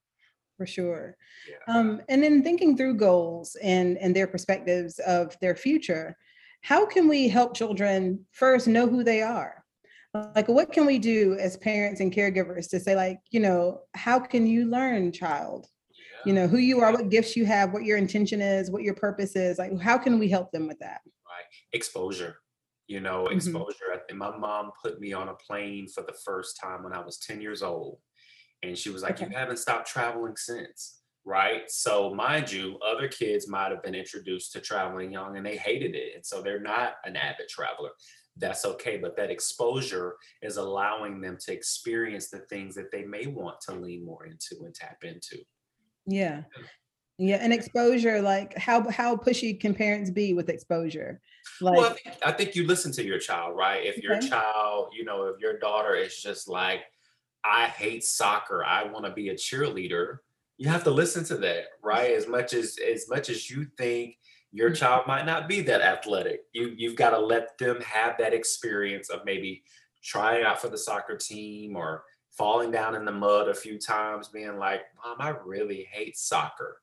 [0.61, 1.17] For sure.
[1.49, 1.73] Yeah.
[1.73, 6.15] Um, and then thinking through goals and and their perspectives of their future,
[6.61, 9.65] how can we help children first know who they are?
[10.13, 14.19] Like, what can we do as parents and caregivers to say, like, you know, how
[14.19, 15.65] can you learn, child?
[16.25, 18.93] You know, who you are, what gifts you have, what your intention is, what your
[18.93, 19.57] purpose is.
[19.57, 21.01] Like, how can we help them with that?
[21.25, 21.45] right?
[21.73, 22.35] Exposure.
[22.87, 23.37] You know, Mhm.
[23.37, 23.89] exposure.
[23.95, 26.99] I think my mom put me on a plane for the first time when I
[26.99, 27.97] was 10 years old.
[28.63, 29.31] And she was like, Okay.
[29.31, 31.01] You haven't stopped traveling since.
[31.23, 31.69] Right.
[31.69, 35.95] So, mind you, other kids might have been introduced to traveling young and they hated
[35.95, 36.15] it.
[36.15, 37.91] And so they're not an avid traveler.
[38.37, 38.97] That's okay.
[38.97, 43.73] But that exposure is allowing them to experience the things that they may want to
[43.73, 45.37] lean more into and tap into.
[46.07, 46.41] Yeah.
[47.19, 47.37] Yeah.
[47.39, 51.21] And exposure, like how how pushy can parents be with exposure?
[51.59, 53.85] Like well, I think, I think you listen to your child, right?
[53.85, 56.81] If your child, you know, if your daughter is just like,
[57.43, 60.19] I hate soccer, I want to be a cheerleader,
[60.57, 62.11] you have to listen to that, right?
[62.11, 64.19] As much as as much as you think
[64.51, 64.75] your Mhm.
[64.75, 69.09] child might not be that athletic, you you've got to let them have that experience
[69.09, 69.63] of maybe
[70.03, 72.03] trying out for the soccer team or
[72.37, 76.81] falling down in the mud a few times, being like, Mom, I really hate soccer.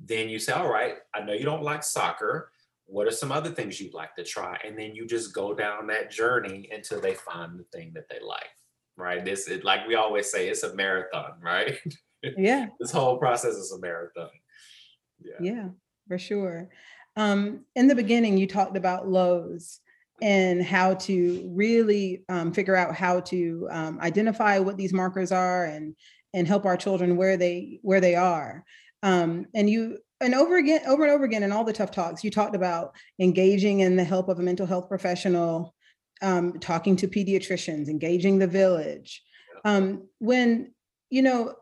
[0.00, 2.52] Then you say, All right, I know you don't like soccer.
[2.86, 4.58] What are some other things you'd like to try?
[4.64, 8.20] And then you just go down that journey until they find the thing that they
[8.20, 8.50] like.
[8.96, 9.24] Right.
[9.24, 11.78] This is like we always say, it's a marathon, right?
[12.22, 12.68] Yeah.
[12.80, 14.30] this whole process is a marathon.
[15.20, 15.36] Yeah.
[15.40, 15.68] Yeah,
[16.08, 16.68] for sure.
[17.16, 19.80] Um, in the beginning, you talked about lows
[20.22, 25.64] and how to really um, figure out how to um, identify what these markers are
[25.64, 25.94] and
[26.32, 28.64] and help our children where they where they are.
[29.02, 32.24] Um, and you and over again, over and over again in all the tough talks,
[32.24, 35.73] you talked about engaging in the help of a mental health professional,
[36.24, 39.22] um, talking to pediatricians, engaging the village.
[39.64, 40.72] Um, when
[41.10, 41.54] you know,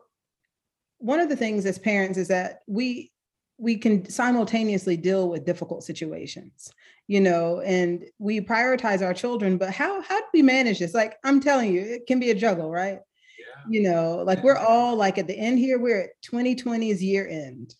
[0.97, 3.11] one of the things as parents is that we
[3.59, 6.71] we can simultaneously deal with difficult situations
[7.07, 10.93] you know and we prioritize our children but how how do we manage this?
[10.93, 12.99] Like i'm telling you it can be a juggle right?
[13.39, 13.63] Yeah.
[13.69, 17.75] you know like we're all like at the end here we're at 2020's year end.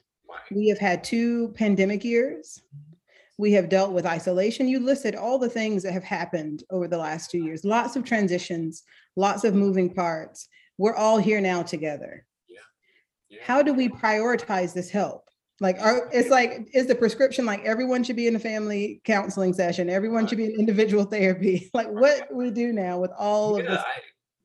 [0.51, 2.61] We have had two pandemic years
[3.37, 6.97] we have dealt with isolation you listed all the things that have happened over the
[6.97, 8.83] last two years lots of transitions
[9.15, 12.59] lots of moving parts we're all here now together yeah.
[13.29, 13.39] Yeah.
[13.43, 15.23] how do we prioritize this help
[15.59, 19.53] like, are, it's like, is the prescription like everyone should be in a family counseling
[19.53, 19.89] session?
[19.89, 21.69] Everyone should be in individual therapy.
[21.73, 23.79] Like, what we do now with all yeah, of this?
[23.79, 24.01] I,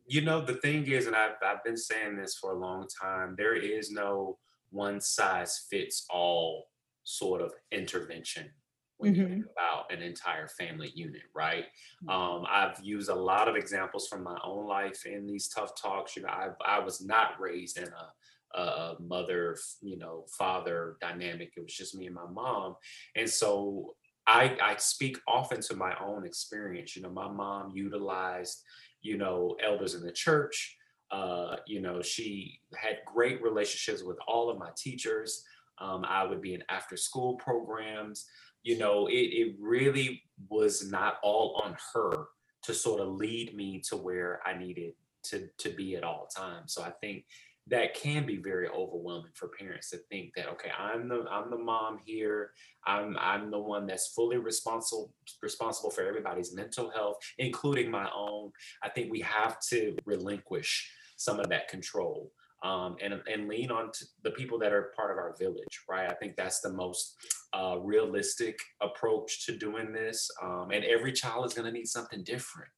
[0.06, 3.34] you know, the thing is, and I've, I've been saying this for a long time,
[3.36, 4.38] there is no
[4.70, 6.68] one size fits all
[7.02, 8.50] sort of intervention
[8.98, 9.20] when mm-hmm.
[9.20, 11.64] you think about an entire family unit, right?
[12.04, 12.10] Mm-hmm.
[12.10, 16.16] Um, I've used a lot of examples from my own life in these tough talks.
[16.16, 18.12] You know, I, I was not raised in a
[18.54, 21.52] a mother, you know, father dynamic.
[21.56, 22.76] It was just me and my mom.
[23.14, 23.94] And so
[24.26, 26.96] I, I speak often to my own experience.
[26.96, 28.62] You know, my mom utilized,
[29.02, 30.76] you know, elders in the church.
[31.10, 35.44] Uh, you know, she had great relationships with all of my teachers.
[35.80, 38.26] Um, I would be in after school programs.
[38.62, 42.26] You know, it, it really was not all on her
[42.62, 44.92] to sort of lead me to where I needed
[45.24, 46.74] to, to be at all times.
[46.74, 47.24] So I think
[47.68, 51.58] that can be very overwhelming for parents to think that okay i'm the i'm the
[51.58, 52.50] mom here
[52.86, 55.12] i'm i'm the one that's fully responsible
[55.42, 58.50] responsible for everybody's mental health including my own
[58.82, 63.90] i think we have to relinquish some of that control um, and, and lean on
[64.24, 66.10] the people that are part of our village, right?
[66.10, 67.14] I think that's the most
[67.52, 70.28] uh, realistic approach to doing this.
[70.42, 72.70] Um, and every child is going to need something different.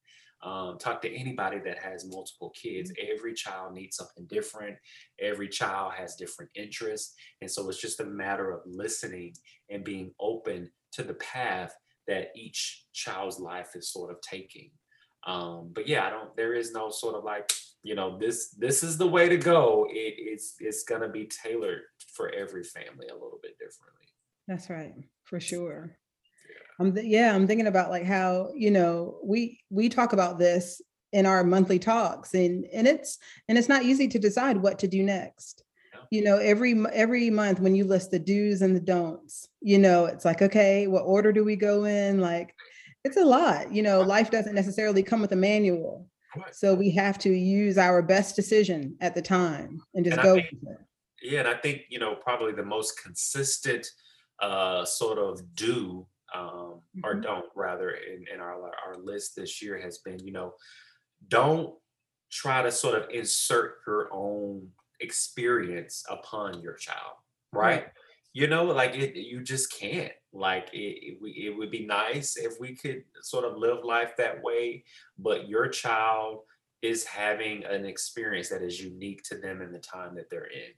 [0.43, 2.91] Um, talk to anybody that has multiple kids.
[2.91, 3.11] Mm-hmm.
[3.15, 4.75] Every child needs something different.
[5.19, 7.13] Every child has different interests.
[7.41, 9.33] And so it's just a matter of listening
[9.69, 11.75] and being open to the path
[12.07, 14.71] that each child's life is sort of taking.
[15.27, 17.51] Um, but yeah, I don't, there is no sort of like,
[17.83, 19.87] you know, this, this is the way to go.
[19.89, 21.81] It, it's, it's going to be tailored
[22.13, 24.07] for every family a little bit differently.
[24.47, 24.93] That's right.
[25.23, 25.97] For sure.
[26.79, 30.81] I'm th- yeah, I'm thinking about like how, you know, we we talk about this
[31.13, 34.87] in our monthly talks and and it's and it's not easy to decide what to
[34.87, 35.63] do next.
[36.09, 40.05] You know, every every month when you list the do's and the don'ts, you know,
[40.05, 42.19] it's like, okay, what order do we go in?
[42.19, 42.53] Like
[43.03, 43.71] it's a lot.
[43.71, 46.07] You know, life doesn't necessarily come with a manual.
[46.51, 50.35] So we have to use our best decision at the time and just and go
[50.35, 50.79] think, with it.
[51.21, 53.87] Yeah, and I think, you know, probably the most consistent
[54.41, 57.01] uh sort of do um, mm-hmm.
[57.03, 60.53] or don't rather in, in our our list this year has been you know
[61.27, 61.73] don't
[62.31, 64.67] try to sort of insert your own
[65.01, 67.15] experience upon your child
[67.51, 67.87] right
[68.33, 72.53] you know like it you just can't like it, it, it would be nice if
[72.59, 74.83] we could sort of live life that way
[75.19, 76.39] but your child
[76.81, 80.71] is having an experience that is unique to them in the time that they're in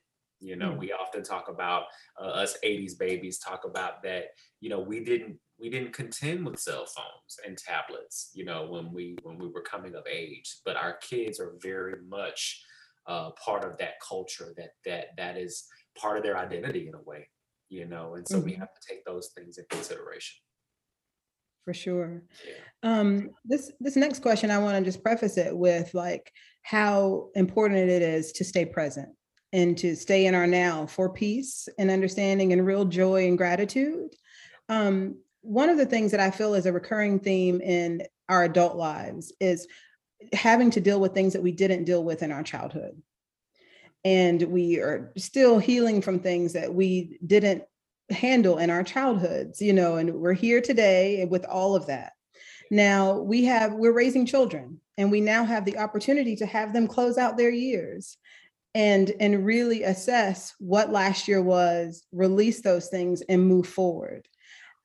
[0.44, 0.78] you know, mm.
[0.78, 1.84] we often talk about
[2.20, 4.26] uh, us 80s babies talk about that,
[4.60, 8.92] you know, we didn't we didn't contend with cell phones and tablets, you know, when
[8.92, 10.56] we when we were coming of age.
[10.64, 12.62] But our kids are very much
[13.06, 15.64] uh, part of that culture that that that is
[15.96, 17.28] part of their identity in a way,
[17.68, 18.14] you know.
[18.14, 18.46] And so mm-hmm.
[18.46, 20.36] we have to take those things in consideration.
[21.64, 22.22] For sure.
[22.46, 22.98] Yeah.
[22.98, 26.30] Um, this this next question, I want to just preface it with like
[26.62, 29.08] how important it is to stay present
[29.52, 34.14] and to stay in our now for peace and understanding and real joy and gratitude.
[34.68, 38.76] Um, one of the things that I feel is a recurring theme in our adult
[38.76, 39.68] lives is
[40.32, 43.00] having to deal with things that we didn't deal with in our childhood.
[44.04, 47.64] And we are still healing from things that we didn't
[48.10, 52.12] handle in our childhoods, you know, and we're here today with all of that.
[52.70, 56.86] Now we have, we're raising children and we now have the opportunity to have them
[56.86, 58.18] close out their years
[58.74, 64.26] and and really assess what last year was release those things and move forward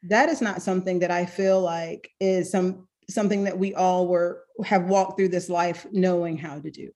[0.03, 4.43] that is not something that i feel like is some something that we all were
[4.63, 6.91] have walked through this life knowing how to do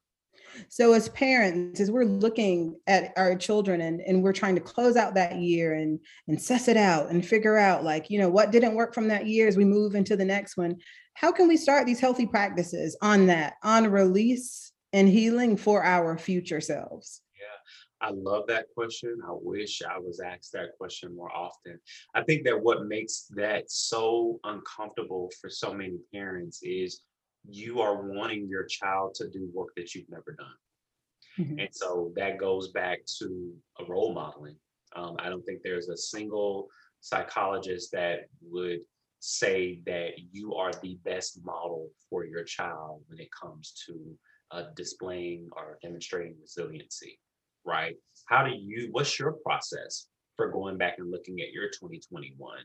[0.69, 4.95] so as parents as we're looking at our children and, and we're trying to close
[4.95, 8.51] out that year and and suss it out and figure out like you know what
[8.51, 10.75] didn't work from that year as we move into the next one
[11.15, 16.17] how can we start these healthy practices on that on release and healing for our
[16.17, 17.21] future selves?
[17.39, 19.17] Yeah i love that question.
[19.25, 21.79] I wish i was asked that question more often.
[22.13, 27.01] I think that what makes that so uncomfortable for so many parents is
[27.49, 31.59] you are wanting your child to do work that you've never done mm-hmm.
[31.59, 34.55] and so that goes back to a role modeling
[34.95, 36.67] um, i don't think there's a single
[37.01, 38.79] psychologist that would
[39.25, 44.17] say that you are the best model for your child when it comes to
[44.51, 47.17] uh, displaying or demonstrating resiliency,
[47.65, 47.95] right?
[48.27, 52.57] How do you, what's your process for going back and looking at your 2021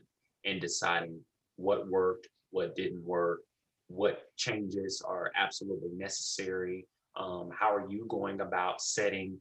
[0.43, 1.19] and deciding
[1.55, 3.39] what worked, what didn't work,
[3.89, 6.87] what changes are absolutely necessary?
[7.15, 9.39] Um, how are you going about setting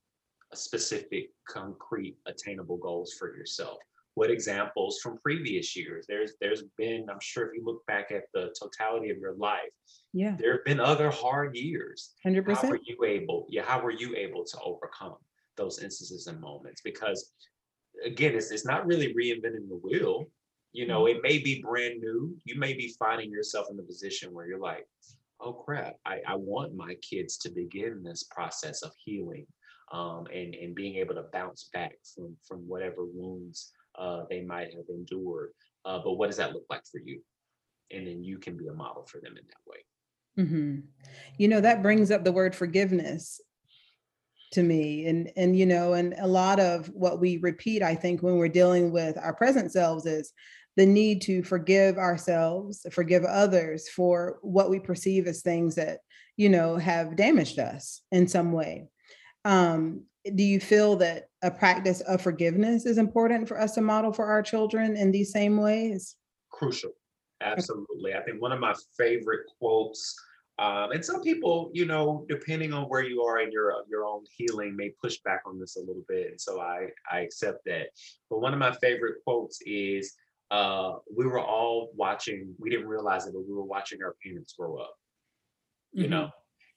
[0.55, 3.79] specific, concrete, attainable goals for yourself?
[4.19, 6.05] what examples from previous years?
[6.09, 9.71] There's there's been i'm sure if you look back at the totality of your life
[10.13, 10.35] yeah.
[10.39, 12.15] there have been other hard years.
[12.27, 15.15] 100% how were you able yeah how were you able to overcome
[15.57, 16.81] those instances and moments?
[16.83, 17.31] Because
[18.05, 20.27] again it's, it's not really reinventing the wheel
[20.73, 21.17] you know mm-hmm.
[21.17, 24.59] it may be brand new you may be finding yourself in the position where you're
[24.59, 24.87] like
[25.41, 29.47] oh crap I, I want my kids to begin this process of healing
[29.93, 34.73] um, and and being able to bounce back from from whatever wounds uh, they might
[34.75, 35.51] have endured.
[35.85, 37.21] Uh, but what does that look like for you?
[37.91, 40.45] And then you can be a model for them in that way.
[40.45, 40.81] Mm-hmm.
[41.37, 43.41] You know, that brings up the word forgiveness
[44.53, 48.23] to me and and you know and a lot of what we repeat i think
[48.23, 50.33] when we're dealing with our present selves is
[50.77, 55.99] the need to forgive ourselves forgive others for what we perceive as things that
[56.37, 58.87] you know have damaged us in some way
[59.45, 60.03] um
[60.35, 64.27] do you feel that a practice of forgiveness is important for us to model for
[64.27, 66.17] our children in these same ways?
[66.51, 66.91] Crucial.
[67.41, 68.15] Absolutely.
[68.15, 70.15] I think one of my favorite quotes,
[70.59, 74.25] um, and some people, you know, depending on where you are in your your own
[74.37, 77.89] healing, may push back on this a little bit, and so I I accept that.
[78.29, 80.15] But one of my favorite quotes is,
[80.51, 82.55] uh, "We were all watching.
[82.59, 84.95] We didn't realize it, but we were watching our parents grow up."
[85.93, 86.11] You mm-hmm.
[86.11, 86.31] know,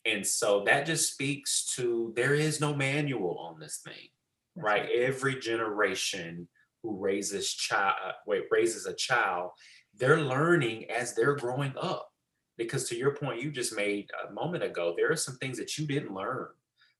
[0.05, 4.09] and so that just speaks to there is no manual on this thing,
[4.55, 4.83] right?
[4.83, 4.91] right?
[4.91, 6.47] Every generation
[6.83, 9.51] who raises child, uh, wait, raises a child,
[9.95, 12.10] they're learning as they're growing up.
[12.63, 15.77] Because to your point, you just made a moment ago, there are some things that
[15.77, 16.47] you didn't learn.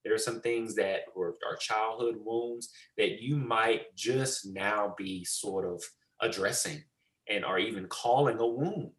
[0.03, 5.23] There are some things that were our childhood wounds that you might just now be
[5.23, 5.83] sort of
[6.21, 6.83] addressing
[7.29, 8.91] and are even calling a wound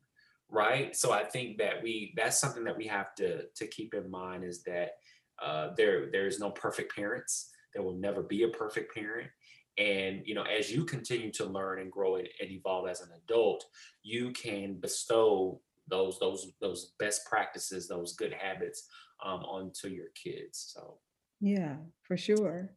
[0.52, 0.94] right?
[0.94, 4.44] So i think that we that's something that we have to to keep in mind
[4.44, 4.90] is that
[5.42, 7.50] uh, there there's no perfect parents.
[7.74, 9.30] There will never be a perfect parent.
[9.78, 13.08] And you know as you continue to learn and grow and, and evolve as an
[13.24, 13.64] adult
[14.02, 18.88] you can bestow those those those best practices those good habits
[19.24, 20.98] um, onto your kids so
[21.40, 22.74] yeah for sure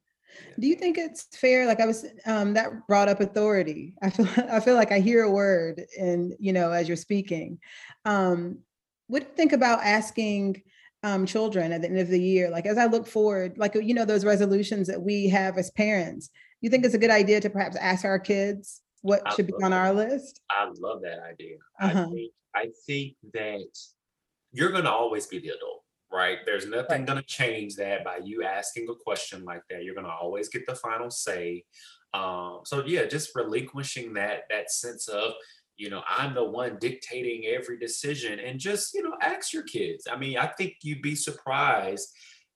[0.60, 1.66] do you think it's fair?
[1.66, 3.96] Like I was, um, that brought up authority.
[4.02, 7.60] I feel, I feel like I hear a word, and you know, as you're speaking,
[8.06, 8.60] um,
[9.08, 10.62] what do you think about asking
[11.04, 12.50] um, children at the end of the year?
[12.50, 16.30] Like as I look forward, like you know, those resolutions that we have as parents.
[16.62, 19.54] You think it's a good idea to perhaps ask our kids what I should be
[19.62, 20.42] on our list?
[20.50, 21.58] I love that idea.
[21.80, 22.08] Uh-huh.
[22.08, 23.78] I think I think that
[24.52, 26.38] you're going to always be the adult right?
[26.46, 27.06] There's nothing right.
[27.06, 29.84] going to change that by you asking a question like that.
[29.84, 31.66] You're going to always get the final say.
[32.14, 35.34] Um, so yeah, just relinquishing that that sense of
[35.76, 40.08] you know I'm the one dictating every decision, and just you know ask your kids.
[40.10, 42.10] I mean, I think you'd be surprised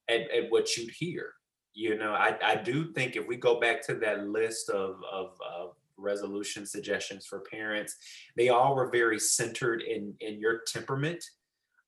[0.08, 1.34] at, at what you'd hear.
[1.74, 5.38] You know, I, I do think if we go back to that list of, of,
[5.40, 7.96] of resolution suggestions for parents,
[8.36, 11.24] they all were very centered in in your temperament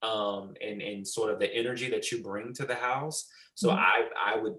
[0.02, 3.28] um, and and sort of the energy that you bring to the house.
[3.56, 3.80] So mm-hmm.
[3.80, 4.56] I I would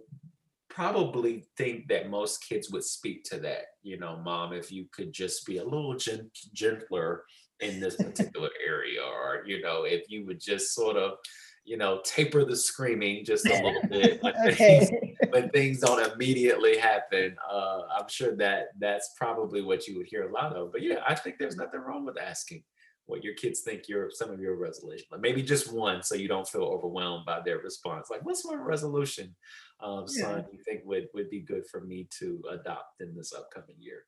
[0.69, 3.65] probably think that most kids would speak to that.
[3.83, 7.25] You know, mom, if you could just be a little gent- gentler
[7.61, 11.19] in this particular area, or you know, if you would just sort of
[11.65, 14.85] you know, taper the screaming just a little bit when, okay.
[14.87, 14.91] things,
[15.31, 17.37] when things don't immediately happen.
[17.51, 20.73] Uh, I'm sure that that's probably what you would hear a lot of.
[20.73, 22.65] But yeah, I think there's nothing wrong with asking
[23.07, 25.07] what your kids think your some of your resolution.
[25.11, 28.09] Like maybe just one, so you don't feel overwhelmed by their response.
[28.11, 29.35] Like, what's my resolution,
[29.81, 30.23] um, yeah.
[30.23, 30.45] son?
[30.53, 34.05] You think would would be good for me to adopt in this upcoming year?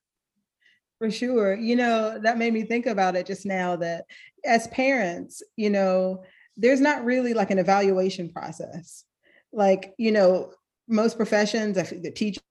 [0.99, 1.55] For sure.
[1.55, 4.05] You know, that made me think about it just now that
[4.45, 6.23] as parents, you know,
[6.57, 9.05] there's not really like an evaluation process.
[9.53, 10.53] Like, you know,
[10.89, 12.43] most professions, the teachers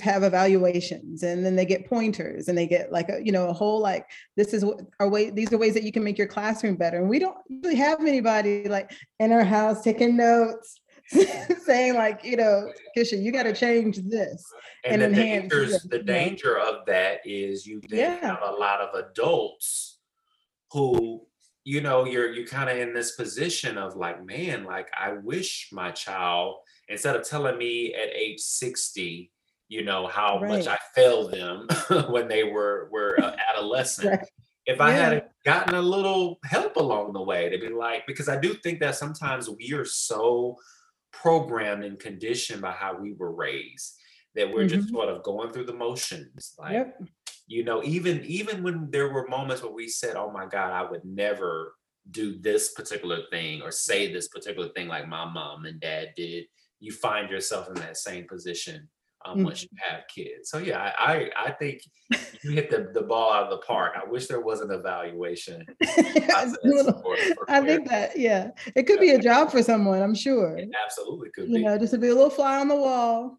[0.00, 3.52] have evaluations and then they get pointers and they get like a you know a
[3.52, 4.64] whole like this is
[5.00, 7.36] our way these are ways that you can make your classroom better and we don't
[7.50, 10.80] really have anybody like in our house taking notes
[11.64, 14.44] saying like you know kisha you got to change this
[14.84, 18.20] and, and the dangers the danger of that is you then yeah.
[18.20, 19.98] have a lot of adults
[20.70, 21.26] who
[21.64, 25.68] you know you're you're kind of in this position of like man like i wish
[25.72, 26.56] my child
[26.88, 29.30] instead of telling me at age 60
[29.72, 30.50] you know how right.
[30.50, 31.66] much I failed them
[32.10, 34.10] when they were were uh, adolescent.
[34.10, 34.28] Right.
[34.66, 35.08] If I yeah.
[35.08, 38.80] had gotten a little help along the way to be like, because I do think
[38.80, 40.56] that sometimes we are so
[41.10, 43.94] programmed and conditioned by how we were raised
[44.34, 44.76] that we're mm-hmm.
[44.76, 46.54] just sort of going through the motions.
[46.58, 47.02] Like, yep.
[47.52, 50.90] You know, even even when there were moments where we said, "Oh my God, I
[50.90, 51.74] would never
[52.10, 56.46] do this particular thing or say this particular thing like my mom and dad did,"
[56.80, 58.88] you find yourself in that same position
[59.26, 59.44] um, mm-hmm.
[59.44, 60.48] once you have kids.
[60.48, 61.82] So yeah, I I think
[62.42, 63.92] you hit the, the ball out of the park.
[64.02, 65.66] I wish there was an evaluation.
[65.84, 70.00] for, for I think that yeah, it could be a job for someone.
[70.00, 70.56] I'm sure.
[70.56, 71.48] It absolutely could.
[71.48, 71.64] You be.
[71.64, 73.38] know, just to be a little fly on the wall,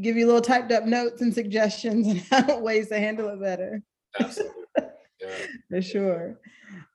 [0.00, 3.82] give you little typed up notes and suggestions and ways to handle it better.
[4.18, 4.54] Absolutely.
[5.20, 5.34] Yeah.
[5.68, 6.38] for sure.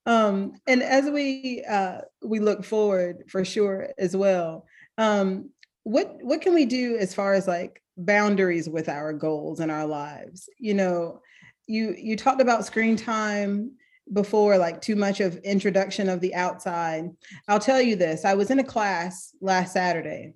[0.05, 4.65] Um, and as we uh, we look forward for sure as well.
[4.97, 5.49] Um,
[5.83, 9.85] what what can we do as far as like boundaries with our goals and our
[9.85, 11.21] lives you know
[11.67, 13.71] you you talked about screen time
[14.11, 17.09] before like too much of introduction of the outside
[17.47, 20.33] i'll tell you this i was in a class last saturday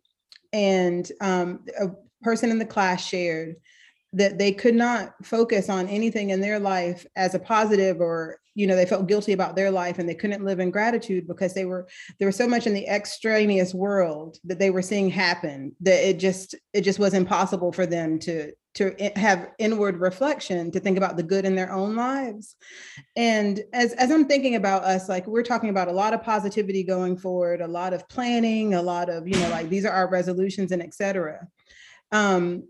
[0.54, 1.88] and um, a
[2.28, 3.56] person in the class shared
[4.12, 8.68] that they could not focus on anything in their life as a positive or you
[8.68, 11.64] know they felt guilty about their life and they couldn't live in gratitude because they
[11.64, 11.88] were
[12.20, 16.20] there was so much in the extraneous world that they were seeing happen that it
[16.20, 21.16] just it just was impossible for them to to have inward reflection to think about
[21.16, 22.56] the good in their own lives.
[23.16, 26.84] And as as i'm thinking about us like we're talking about a lot of positivity
[26.84, 30.10] going forward a lot of planning a lot of you know like these are our
[30.10, 31.48] resolutions and etc
[32.12, 32.64] um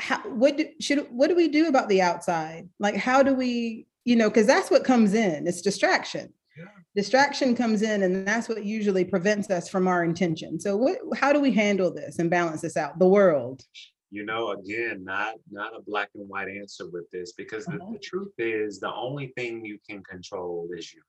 [0.00, 3.86] how what do, should what do we do about the outside like how do we
[4.04, 5.46] you know, because that's what comes in.
[5.46, 6.32] It's distraction.
[6.56, 6.64] Yeah.
[6.94, 10.60] Distraction comes in, and that's what usually prevents us from our intention.
[10.60, 10.98] So, what?
[11.16, 12.98] How do we handle this and balance this out?
[12.98, 13.62] The world.
[14.10, 17.78] You know, again, not not a black and white answer with this because uh-huh.
[17.78, 21.00] the, the truth is the only thing you can control is you.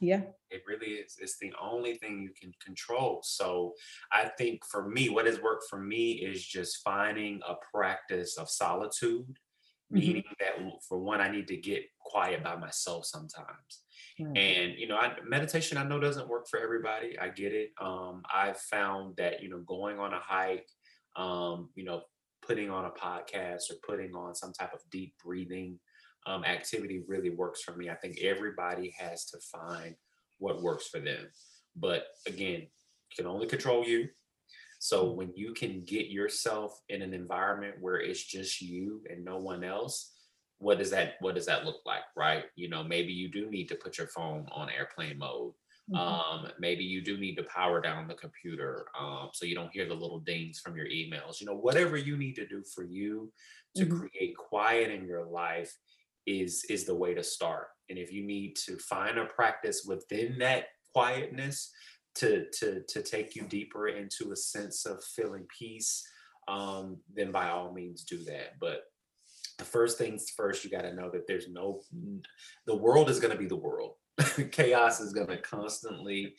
[0.00, 0.22] Yeah.
[0.50, 1.16] It really is.
[1.20, 3.20] It's the only thing you can control.
[3.22, 3.74] So
[4.12, 8.50] I think for me, what has worked for me is just finding a practice of
[8.50, 9.38] solitude
[9.92, 10.06] mm-hmm.
[10.06, 10.54] meaning that
[10.88, 13.82] for one, I need to get quiet by myself sometimes.
[14.20, 14.36] Mm-hmm.
[14.36, 17.18] And you know, I, meditation I know doesn't work for everybody.
[17.18, 17.72] I get it.
[17.80, 20.68] Um, I've found that you know, going on a hike,
[21.16, 22.02] um, you know,
[22.46, 25.78] putting on a podcast or putting on some type of deep breathing
[26.26, 27.90] um, activity really works for me.
[27.90, 29.94] I think everybody has to find
[30.38, 31.26] what works for them.
[31.76, 32.66] But again,
[33.16, 34.08] can only control you.
[34.78, 39.38] So when you can get yourself in an environment where it's just you and no
[39.38, 40.12] one else,
[40.58, 42.44] what does that what does that look like, right?
[42.56, 45.52] You know, maybe you do need to put your phone on airplane mode.
[45.90, 45.96] Mm-hmm.
[45.96, 49.86] Um, maybe you do need to power down the computer um, so you don't hear
[49.86, 51.40] the little dings from your emails.
[51.40, 53.32] You know, whatever you need to do for you
[53.76, 53.98] to mm-hmm.
[53.98, 55.74] create quiet in your life
[56.26, 57.68] is is the way to start.
[57.88, 61.70] And if you need to find a practice within that quietness
[62.16, 66.06] to to to take you deeper into a sense of feeling peace,
[66.48, 68.58] um, then by all means do that.
[68.60, 68.84] But
[69.58, 71.80] the first things first, you got to know that there's no,
[72.66, 73.94] the world is going to be the world.
[74.50, 76.34] Chaos is going to constantly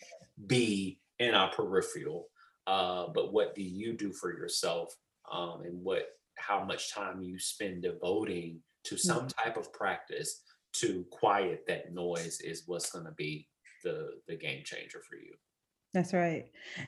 [0.48, 2.28] be in our peripheral.
[2.68, 4.96] Uh, but what do you do for yourself,
[5.32, 9.44] um, and what how much time you spend devoting to some mm.
[9.44, 10.42] type of practice
[10.74, 13.48] to quiet that noise is what's going to be
[13.84, 15.34] the the game changer for you.
[15.94, 16.46] That's right.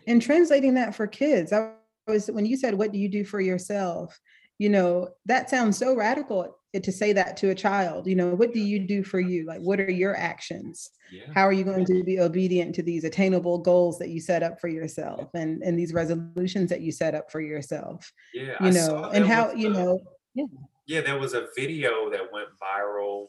[0.08, 1.72] And translating that for kids, I
[2.08, 4.20] was when you said, What do you do for yourself?
[4.60, 8.08] You know, that sounds so radical to say that to a child.
[8.08, 9.45] You know, what do you do for you?
[9.45, 10.89] Like, what are your actions?
[11.12, 11.32] Yeah.
[11.34, 14.60] How are you going to be obedient to these attainable goals that you set up
[14.60, 18.12] for yourself and, and these resolutions that you set up for yourself?
[18.34, 18.56] Yeah.
[18.62, 20.00] You know, and how, you know,
[20.34, 20.45] yeah.
[20.88, 23.28] Yeah, there was a video that went viral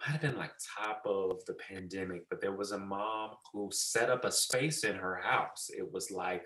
[0.00, 4.10] might have been like top of the pandemic, but there was a mom who set
[4.10, 5.70] up a space in her house.
[5.76, 6.42] It was like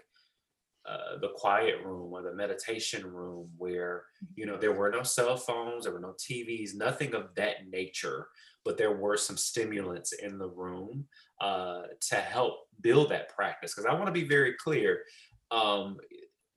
[0.89, 5.37] uh, the quiet room or the meditation room where you know there were no cell
[5.37, 8.29] phones there were no tvs nothing of that nature
[8.65, 11.05] but there were some stimulants in the room
[11.43, 15.03] uh, to help build that practice because i want to be very clear
[15.51, 15.99] um,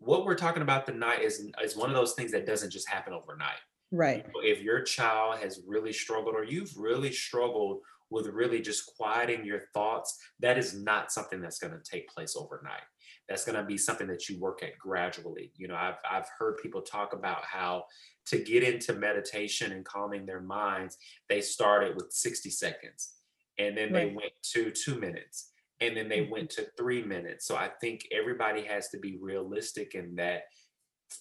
[0.03, 3.13] what we're talking about tonight is is one of those things that doesn't just happen
[3.13, 3.59] overnight
[3.91, 7.79] right if your child has really struggled or you've really struggled
[8.09, 12.35] with really just quieting your thoughts that is not something that's going to take place
[12.35, 12.83] overnight
[13.29, 15.51] that's going to be something that you work at gradually.
[15.55, 17.85] You know, I've, I've heard people talk about how
[18.27, 20.97] to get into meditation and calming their minds,
[21.29, 23.15] they started with 60 seconds
[23.59, 24.07] and then right.
[24.09, 25.51] they went to two minutes
[25.87, 26.31] and then they mm-hmm.
[26.31, 27.45] went to three minutes.
[27.45, 30.43] So I think everybody has to be realistic in that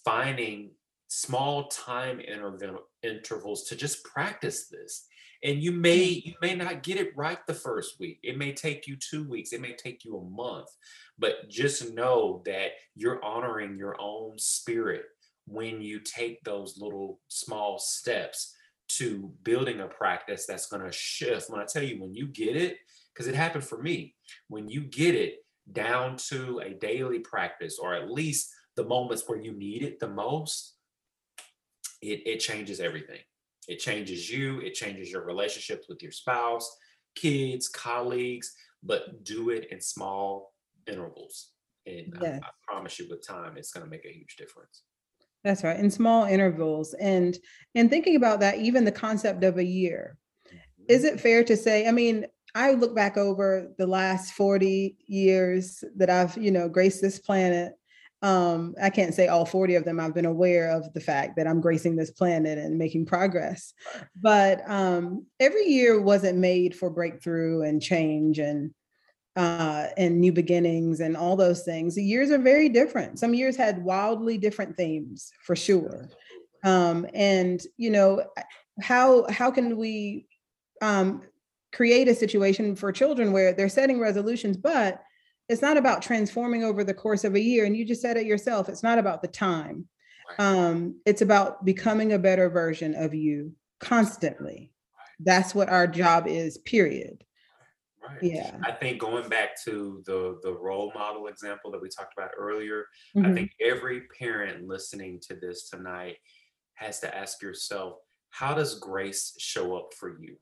[0.04, 0.70] finding
[1.08, 5.06] small time interval intervals to just practice this
[5.44, 8.86] and you may you may not get it right the first week it may take
[8.86, 10.68] you two weeks it may take you a month
[11.18, 15.02] but just know that you're honoring your own spirit
[15.46, 18.54] when you take those little small steps
[18.88, 21.50] to building a practice that's going to shift.
[21.50, 22.76] When I tell you, when you get it,
[23.12, 24.14] because it happened for me,
[24.48, 29.38] when you get it down to a daily practice, or at least the moments where
[29.38, 30.76] you need it the most,
[32.00, 33.20] it, it changes everything.
[33.68, 36.68] It changes you, it changes your relationships with your spouse,
[37.14, 38.52] kids, colleagues,
[38.82, 40.52] but do it in small
[40.86, 41.50] intervals.
[41.86, 42.40] And yes.
[42.42, 44.82] I, I promise you, with time, it's going to make a huge difference.
[45.44, 45.78] That's right.
[45.78, 46.94] In small intervals.
[46.94, 47.36] And
[47.74, 50.16] and thinking about that, even the concept of a year.
[50.46, 50.84] Mm-hmm.
[50.88, 55.82] Is it fair to say, I mean, I look back over the last 40 years
[55.96, 57.72] that I've, you know, graced this planet.
[58.20, 59.98] Um, I can't say all 40 of them.
[59.98, 63.72] I've been aware of the fact that I'm gracing this planet and making progress.
[64.14, 68.72] But um, every year wasn't made for breakthrough and change and
[69.34, 71.94] uh, and new beginnings and all those things.
[71.94, 73.18] The years are very different.
[73.18, 76.10] Some years had wildly different themes for sure.
[76.64, 78.24] Um, and you know,
[78.80, 80.26] how how can we
[80.82, 81.22] um,
[81.72, 85.02] create a situation for children where they're setting resolutions, but
[85.48, 87.64] it's not about transforming over the course of a year.
[87.64, 88.68] And you just said it yourself.
[88.68, 89.86] It's not about the time.
[90.38, 94.72] Um, it's about becoming a better version of you constantly.
[95.20, 96.58] That's what our job is.
[96.58, 97.24] Period.
[98.02, 98.22] Right.
[98.22, 98.56] Yeah.
[98.64, 102.86] I think going back to the the role model example that we talked about earlier,
[103.16, 103.30] mm-hmm.
[103.30, 106.16] I think every parent listening to this tonight
[106.74, 107.98] has to ask yourself,
[108.30, 110.36] how does grace show up for you?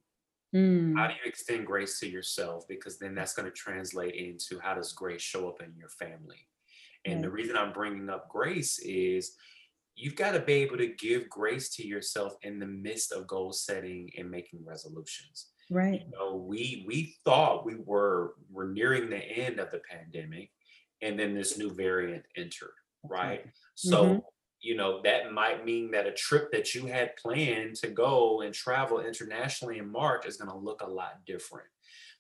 [0.55, 0.97] Mm.
[0.97, 2.67] How do you extend grace to yourself?
[2.69, 6.49] Because then that's going to translate into how does grace show up in your family?
[7.07, 9.33] And the reason I'm bringing up grace is
[9.97, 13.53] you've got to be able to give grace to yourself in the midst of goal
[13.53, 15.47] setting and making resolutions.
[15.71, 16.03] Right.
[16.05, 20.51] You know, we we thought we were were nearing the end of the pandemic,
[21.01, 22.75] and then this new variant entered.
[23.05, 23.45] Right.
[23.77, 24.19] So mm-hmm.
[24.61, 28.55] You know that might mean that a trip that you had planned to go and
[28.55, 31.67] travel internationally in March is going to look a lot different.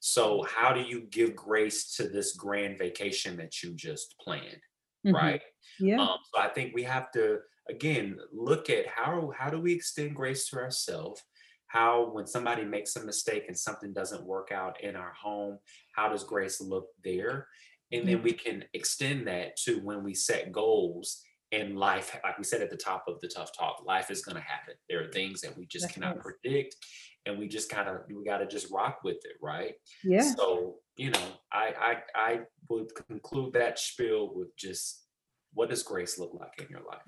[0.00, 4.62] So how do you give grace to this grand vacation that you just planned?
[5.06, 5.14] Mm-hmm.
[5.14, 5.42] Right.
[5.78, 6.00] Yeah.
[6.00, 10.14] Um, so I think we have to again look at how how do we extend
[10.14, 11.22] grace to ourselves
[11.66, 15.58] how when somebody makes a mistake and something doesn't work out in our home
[15.94, 17.46] how does grace look there
[17.92, 18.24] and then mm-hmm.
[18.24, 21.22] we can extend that to when we set goals
[21.52, 24.36] in life like we said at the top of the tough talk life is going
[24.36, 26.24] to happen there are things that we just That's cannot nice.
[26.24, 26.76] predict
[27.26, 29.74] and we just kind of we got to just rock with it right
[30.04, 31.20] yeah so you know
[31.52, 35.06] i i i would conclude that spiel with just
[35.54, 37.02] what does grace look like in your life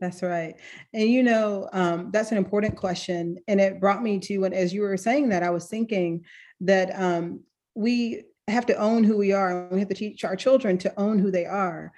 [0.00, 0.54] that's right.
[0.92, 3.38] And you know, um, that's an important question.
[3.48, 6.24] And it brought me to when, as you were saying that, I was thinking
[6.60, 7.40] that um,
[7.74, 9.62] we have to own who we are.
[9.62, 11.92] And we have to teach our children to own who they are.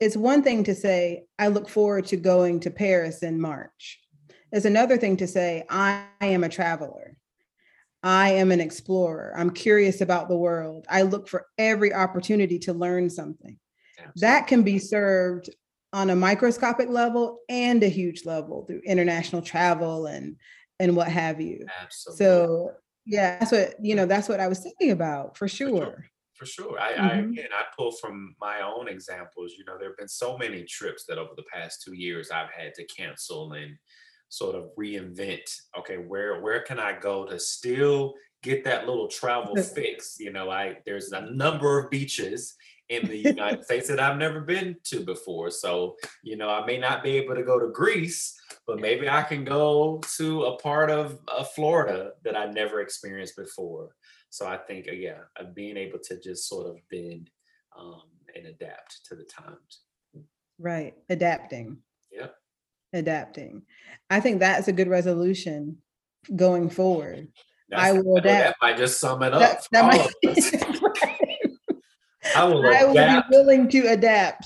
[0.00, 4.00] It's one thing to say, I look forward to going to Paris in March.
[4.52, 7.16] It's another thing to say, I am a traveler.
[8.02, 9.34] I am an explorer.
[9.36, 10.86] I'm curious about the world.
[10.88, 13.58] I look for every opportunity to learn something.
[13.98, 14.20] Absolutely.
[14.20, 15.50] That can be served
[15.92, 20.36] on a microscopic level and a huge level through international travel and
[20.78, 21.66] and what have you.
[21.82, 22.24] Absolutely.
[22.24, 22.72] So
[23.06, 24.06] yeah, that's what you know.
[24.06, 25.68] That's what I was thinking about for sure.
[25.68, 26.10] For sure.
[26.40, 27.04] I, mm-hmm.
[27.04, 29.54] I again, I pull from my own examples.
[29.58, 32.50] You know, there have been so many trips that over the past two years I've
[32.50, 33.76] had to cancel and
[34.28, 35.48] sort of reinvent.
[35.78, 40.16] Okay, where where can I go to still get that little travel fix?
[40.18, 42.54] You know, I there's a number of beaches
[42.88, 45.50] in the United States that I've never been to before.
[45.50, 49.22] So, you know, I may not be able to go to Greece, but maybe I
[49.22, 53.90] can go to a part of, of Florida that I never experienced before.
[54.36, 55.20] So I think, uh, yeah,
[55.54, 57.30] being able to just sort of bend
[57.78, 58.02] um,
[58.34, 59.80] and adapt to the times.
[60.58, 60.92] Right.
[61.08, 61.78] Adapting.
[62.12, 62.34] Yep.
[62.92, 63.62] Adapting.
[64.10, 65.78] I think that's a good resolution
[66.34, 67.28] going forward.
[67.70, 68.60] That's, I will that adapt.
[68.60, 69.40] might just sum it up.
[69.40, 70.82] That, that might.
[70.82, 71.50] Right.
[72.34, 74.44] I will I will be willing to adapt.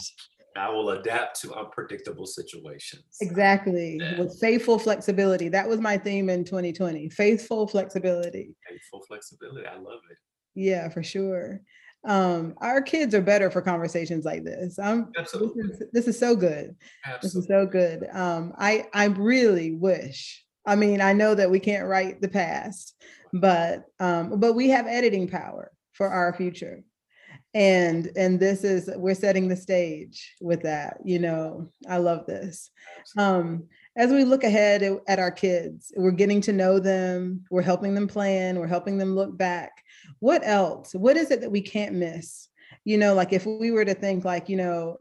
[0.61, 3.17] I will adapt to unpredictable situations.
[3.21, 3.99] Exactly.
[4.01, 4.19] Yeah.
[4.19, 5.49] With faithful flexibility.
[5.49, 7.09] That was my theme in 2020.
[7.09, 8.55] Faithful flexibility.
[8.69, 9.67] Faithful flexibility.
[9.67, 10.19] I love it.
[10.55, 11.63] Yeah, for sure.
[12.05, 14.79] Um, our kids are better for conversations like this.
[14.79, 15.63] I'm this Absolutely.
[15.65, 16.77] is, this is so good.
[17.07, 17.21] Absolutely.
[17.23, 18.09] This is so good.
[18.13, 20.45] Um, I I really wish.
[20.67, 22.95] I mean, I know that we can't write the past,
[23.33, 26.83] but um, but we have editing power for our future,
[27.53, 30.99] and and this is we're setting the stage with that.
[31.05, 32.71] You know, I love this.
[33.17, 33.65] Um,
[33.97, 37.45] as we look ahead at- our kids, we're getting to know them.
[37.51, 38.59] We're helping them plan.
[38.59, 39.73] We're helping them look back.
[40.21, 40.95] What else?
[40.95, 42.49] What is it that we can't miss?
[42.85, 44.99] You know, like if we were to think like, you know,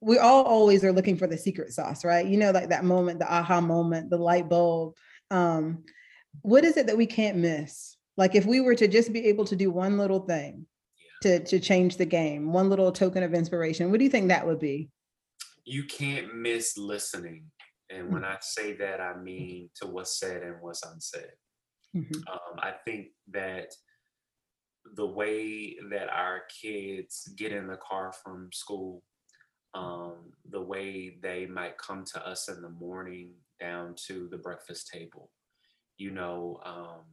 [0.00, 2.24] we all always are looking for the secret sauce, right?
[2.24, 4.94] You know, like that moment, the aha moment, the light bulb.
[5.30, 5.84] Um,
[6.42, 7.96] what is it that we can't miss?
[8.16, 10.66] Like if we were to just be able to do one little thing
[11.20, 14.46] to, to change the game, one little token of inspiration, what do you think that
[14.46, 14.90] would be?
[15.64, 17.44] You can't miss listening.
[17.90, 21.32] And when I say that, I mean to what's said and what's unsaid.
[21.94, 22.16] Mhm.
[22.28, 23.74] Um, I think that
[24.94, 29.02] the way that our kids get in the car from school,
[29.74, 34.88] um, the way they might come to us in the morning down to the breakfast
[34.88, 35.32] table,
[35.98, 37.04] you know, um,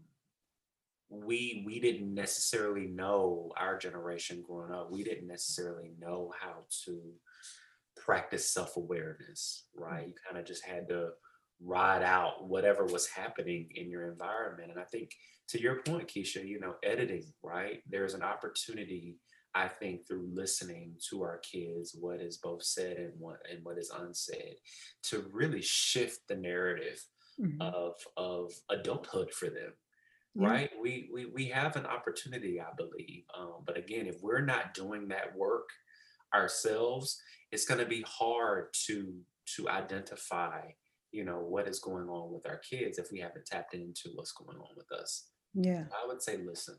[1.09, 4.91] we we didn't necessarily know our generation growing up.
[4.91, 7.01] We didn't necessarily know how to
[7.95, 10.07] practice self-awareness, right?
[10.07, 11.09] You kind of just had to
[11.61, 14.71] ride out whatever was happening in your environment.
[14.71, 15.11] And I think
[15.49, 17.81] to your point, Kisha, you know, editing, right?
[17.89, 19.17] There's an opportunity,
[19.55, 23.77] I think, through listening to our kids, what is both said and what and what
[23.79, 24.57] is unsaid,
[25.03, 27.03] to really shift the narrative
[27.39, 27.61] Mhm.
[27.61, 29.73] of of adulthood for them.
[30.39, 30.47] Yeah.
[30.47, 30.69] Right?
[30.81, 33.23] We we we have an opportunity, I believe.
[33.37, 35.67] Um, but again, if we're not doing that work
[36.33, 37.19] ourselves,
[37.51, 39.13] it's going to be hard to
[39.55, 40.61] to identify
[41.11, 44.33] you know what is going on with our kids if we haven't tapped into what's
[44.33, 45.85] going on with us Yeah.
[46.03, 46.75] i would say listen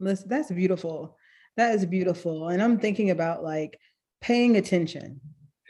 [0.00, 1.16] Listen, that's beautiful.
[1.56, 2.48] That is beautiful.
[2.48, 3.78] And I'm thinking about like
[4.20, 5.20] paying attention.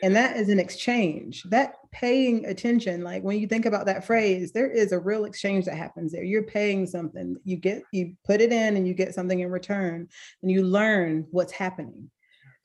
[0.04, 1.44] And that is an exchange.
[1.44, 5.64] That paying attention, like when you think about that phrase, there is a real exchange
[5.64, 6.22] that happens there.
[6.22, 7.36] You're paying something.
[7.44, 10.06] You get you put it in and you get something in return
[10.42, 12.10] and you learn what's happening.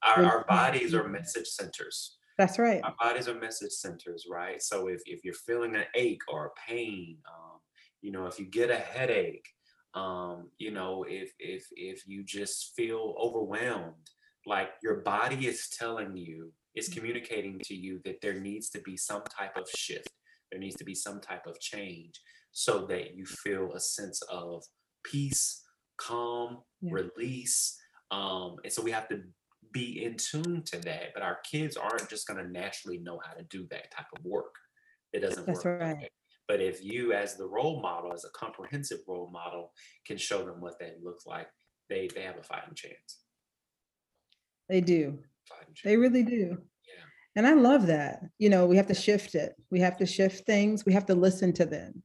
[0.04, 2.82] our, our bodies are message centers That's right.
[2.84, 6.70] our bodies are message centers right so if, if you're feeling an ache or a
[6.70, 7.60] pain um,
[8.02, 9.48] you know if you get a headache
[9.94, 14.08] um, you know if if if you just feel overwhelmed
[14.46, 18.96] like your body is telling you it's communicating to you that there needs to be
[18.98, 20.10] some type of shift
[20.52, 22.16] there needs to be some type of change
[22.52, 24.64] so that you feel a sense of
[25.04, 25.62] peace
[25.98, 26.94] calm Yeah.
[26.94, 27.78] release
[28.12, 29.22] um, and so we have to
[29.72, 33.34] be in tune to that but our kids aren't just going to naturally know how
[33.34, 34.56] to do that type of work
[35.14, 36.10] it doesn't That's work right.
[36.48, 39.72] but if you as the role model as a comprehensive role model
[40.08, 41.48] can show them what that looks like
[41.90, 43.10] they they have a fighting chance
[44.70, 45.20] They do.
[45.48, 46.58] fighting chance They really do.
[47.40, 48.20] And I love that.
[48.38, 49.56] You know, we have to shift it.
[49.72, 50.86] We have to shift things.
[50.86, 52.04] We have to listen to them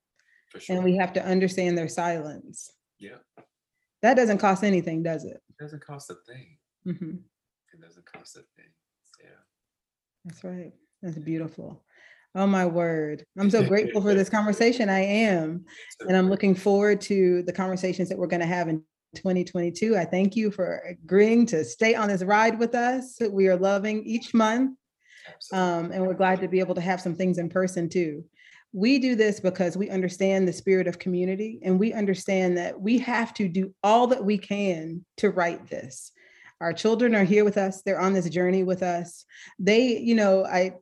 [0.52, 2.70] for sure and we have to understand their silence.
[3.00, 3.16] yeah
[4.02, 5.42] That doesn't cost anything, does it?
[5.50, 6.56] it doesn't cost a thing
[6.86, 7.18] Mhm.
[7.72, 8.70] it doesn't cost a thing
[9.20, 9.40] yeah
[10.24, 10.72] That's right.
[11.02, 11.82] That's beautiful.
[12.36, 13.24] Oh my word.
[13.36, 14.88] I'm so grateful for this conversation.
[14.88, 15.64] I am.
[16.06, 18.84] And I'm looking forward to the conversations that we're going to have in
[19.16, 19.96] 2022.
[19.96, 23.18] I thank you for agreeing to stay on this ride with us.
[23.28, 24.78] We are loving each month.
[25.52, 28.24] Um, and we're glad to be able to have some things in person too.
[28.72, 32.98] We do this because we understand the spirit of community and we understand that we
[32.98, 36.10] have to do all that we can to write this.
[36.60, 37.82] Our children are here with us.
[37.82, 39.26] They're on this journey with us.
[39.58, 40.72] They, you know, I,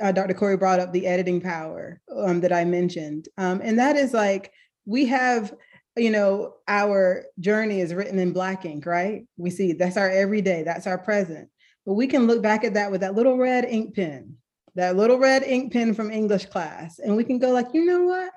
[0.00, 0.34] uh, Dr.
[0.34, 3.28] Corey brought up the editing power um, that I mentioned.
[3.38, 4.52] Um, and that is like,
[4.86, 5.54] we have,
[5.96, 9.24] you know, our journey is written in black ink, right?
[9.36, 11.48] We see that's our everyday, that's our present.
[11.86, 14.36] But we can look back at that with that little red ink pen,
[14.74, 18.04] that little red ink pen from English class, and we can go like, you know
[18.04, 18.32] what?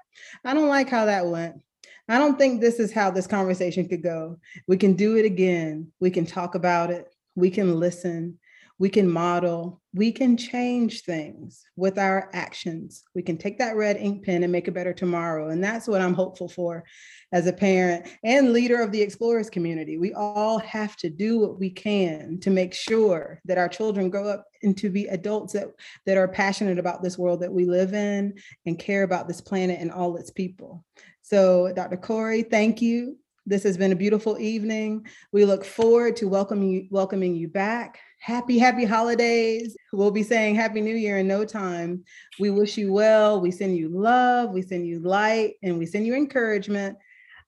[0.46, 1.62] I don't like how that went.
[2.08, 4.38] I don't think this is how this conversation could go.
[4.68, 5.92] We can do it again.
[6.00, 7.08] We can talk about it.
[7.36, 8.40] We can listen.
[8.80, 13.04] We can model, we can change things with our actions.
[13.14, 15.50] We can take that red ink pen and make a better tomorrow.
[15.50, 16.84] And that's what I'm hopeful for
[17.32, 19.98] as a parent and leader of the Explorers community.
[19.98, 24.28] We all have to do what we can to make sure that our children grow
[24.28, 25.68] up and to be adults that,
[26.06, 28.34] that are passionate about this world that we live in
[28.66, 30.84] and care about this planet and all its people.
[31.22, 31.98] So, Dr.
[31.98, 33.18] Corey, thank you.
[33.46, 35.06] This has been a beautiful evening.
[35.34, 38.00] We look forward to welcoming you, welcoming you back.
[38.24, 39.76] Happy, happy holidays.
[39.92, 42.06] We'll be saying Happy New Year in no time.
[42.40, 43.42] We wish you well.
[43.42, 44.52] We send you love.
[44.52, 46.98] We send you light and we send you encouragement.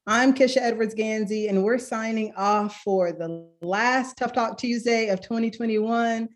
[0.06, 5.22] I'm Kisha Edwards Gansey, and we're signing off for the last Tough Talk Tuesday of
[5.22, 6.28] 2021.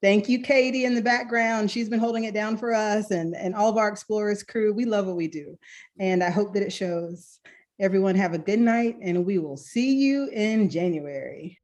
[0.00, 1.70] Thank you, Katie, in the background.
[1.70, 4.72] She's been holding it down for us and, and all of our Explorers crew.
[4.72, 5.58] We love what we do,
[6.00, 7.40] and I hope that it shows.
[7.78, 11.58] Everyone have a good night, and we will see you in January.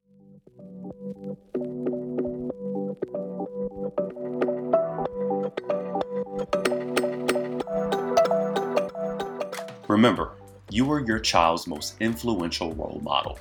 [9.89, 10.33] Remember,
[10.71, 13.39] you are your child's most influential role model.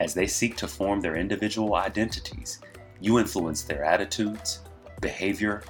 [0.00, 2.60] As they seek to form their individual identities,
[2.98, 4.60] you influence their attitudes,
[5.02, 5.62] behavior,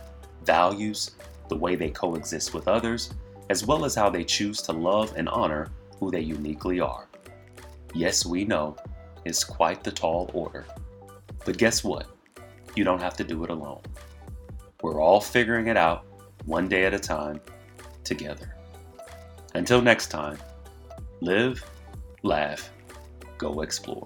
[0.44, 1.16] values,
[1.48, 3.14] the way they coexist with others,
[3.50, 7.08] as well as how they choose to love and honor who they uniquely are.
[7.92, 8.76] Yes, we know,
[9.24, 10.66] it's quite the tall order.
[11.44, 12.06] But guess what?
[12.76, 13.82] You don't have to do it alone.
[14.82, 16.04] We're all figuring it out,
[16.44, 17.40] one day at a time,
[18.04, 18.55] together.
[19.56, 20.36] Until next time,
[21.22, 21.64] live,
[22.22, 22.70] laugh,
[23.38, 24.04] go explore.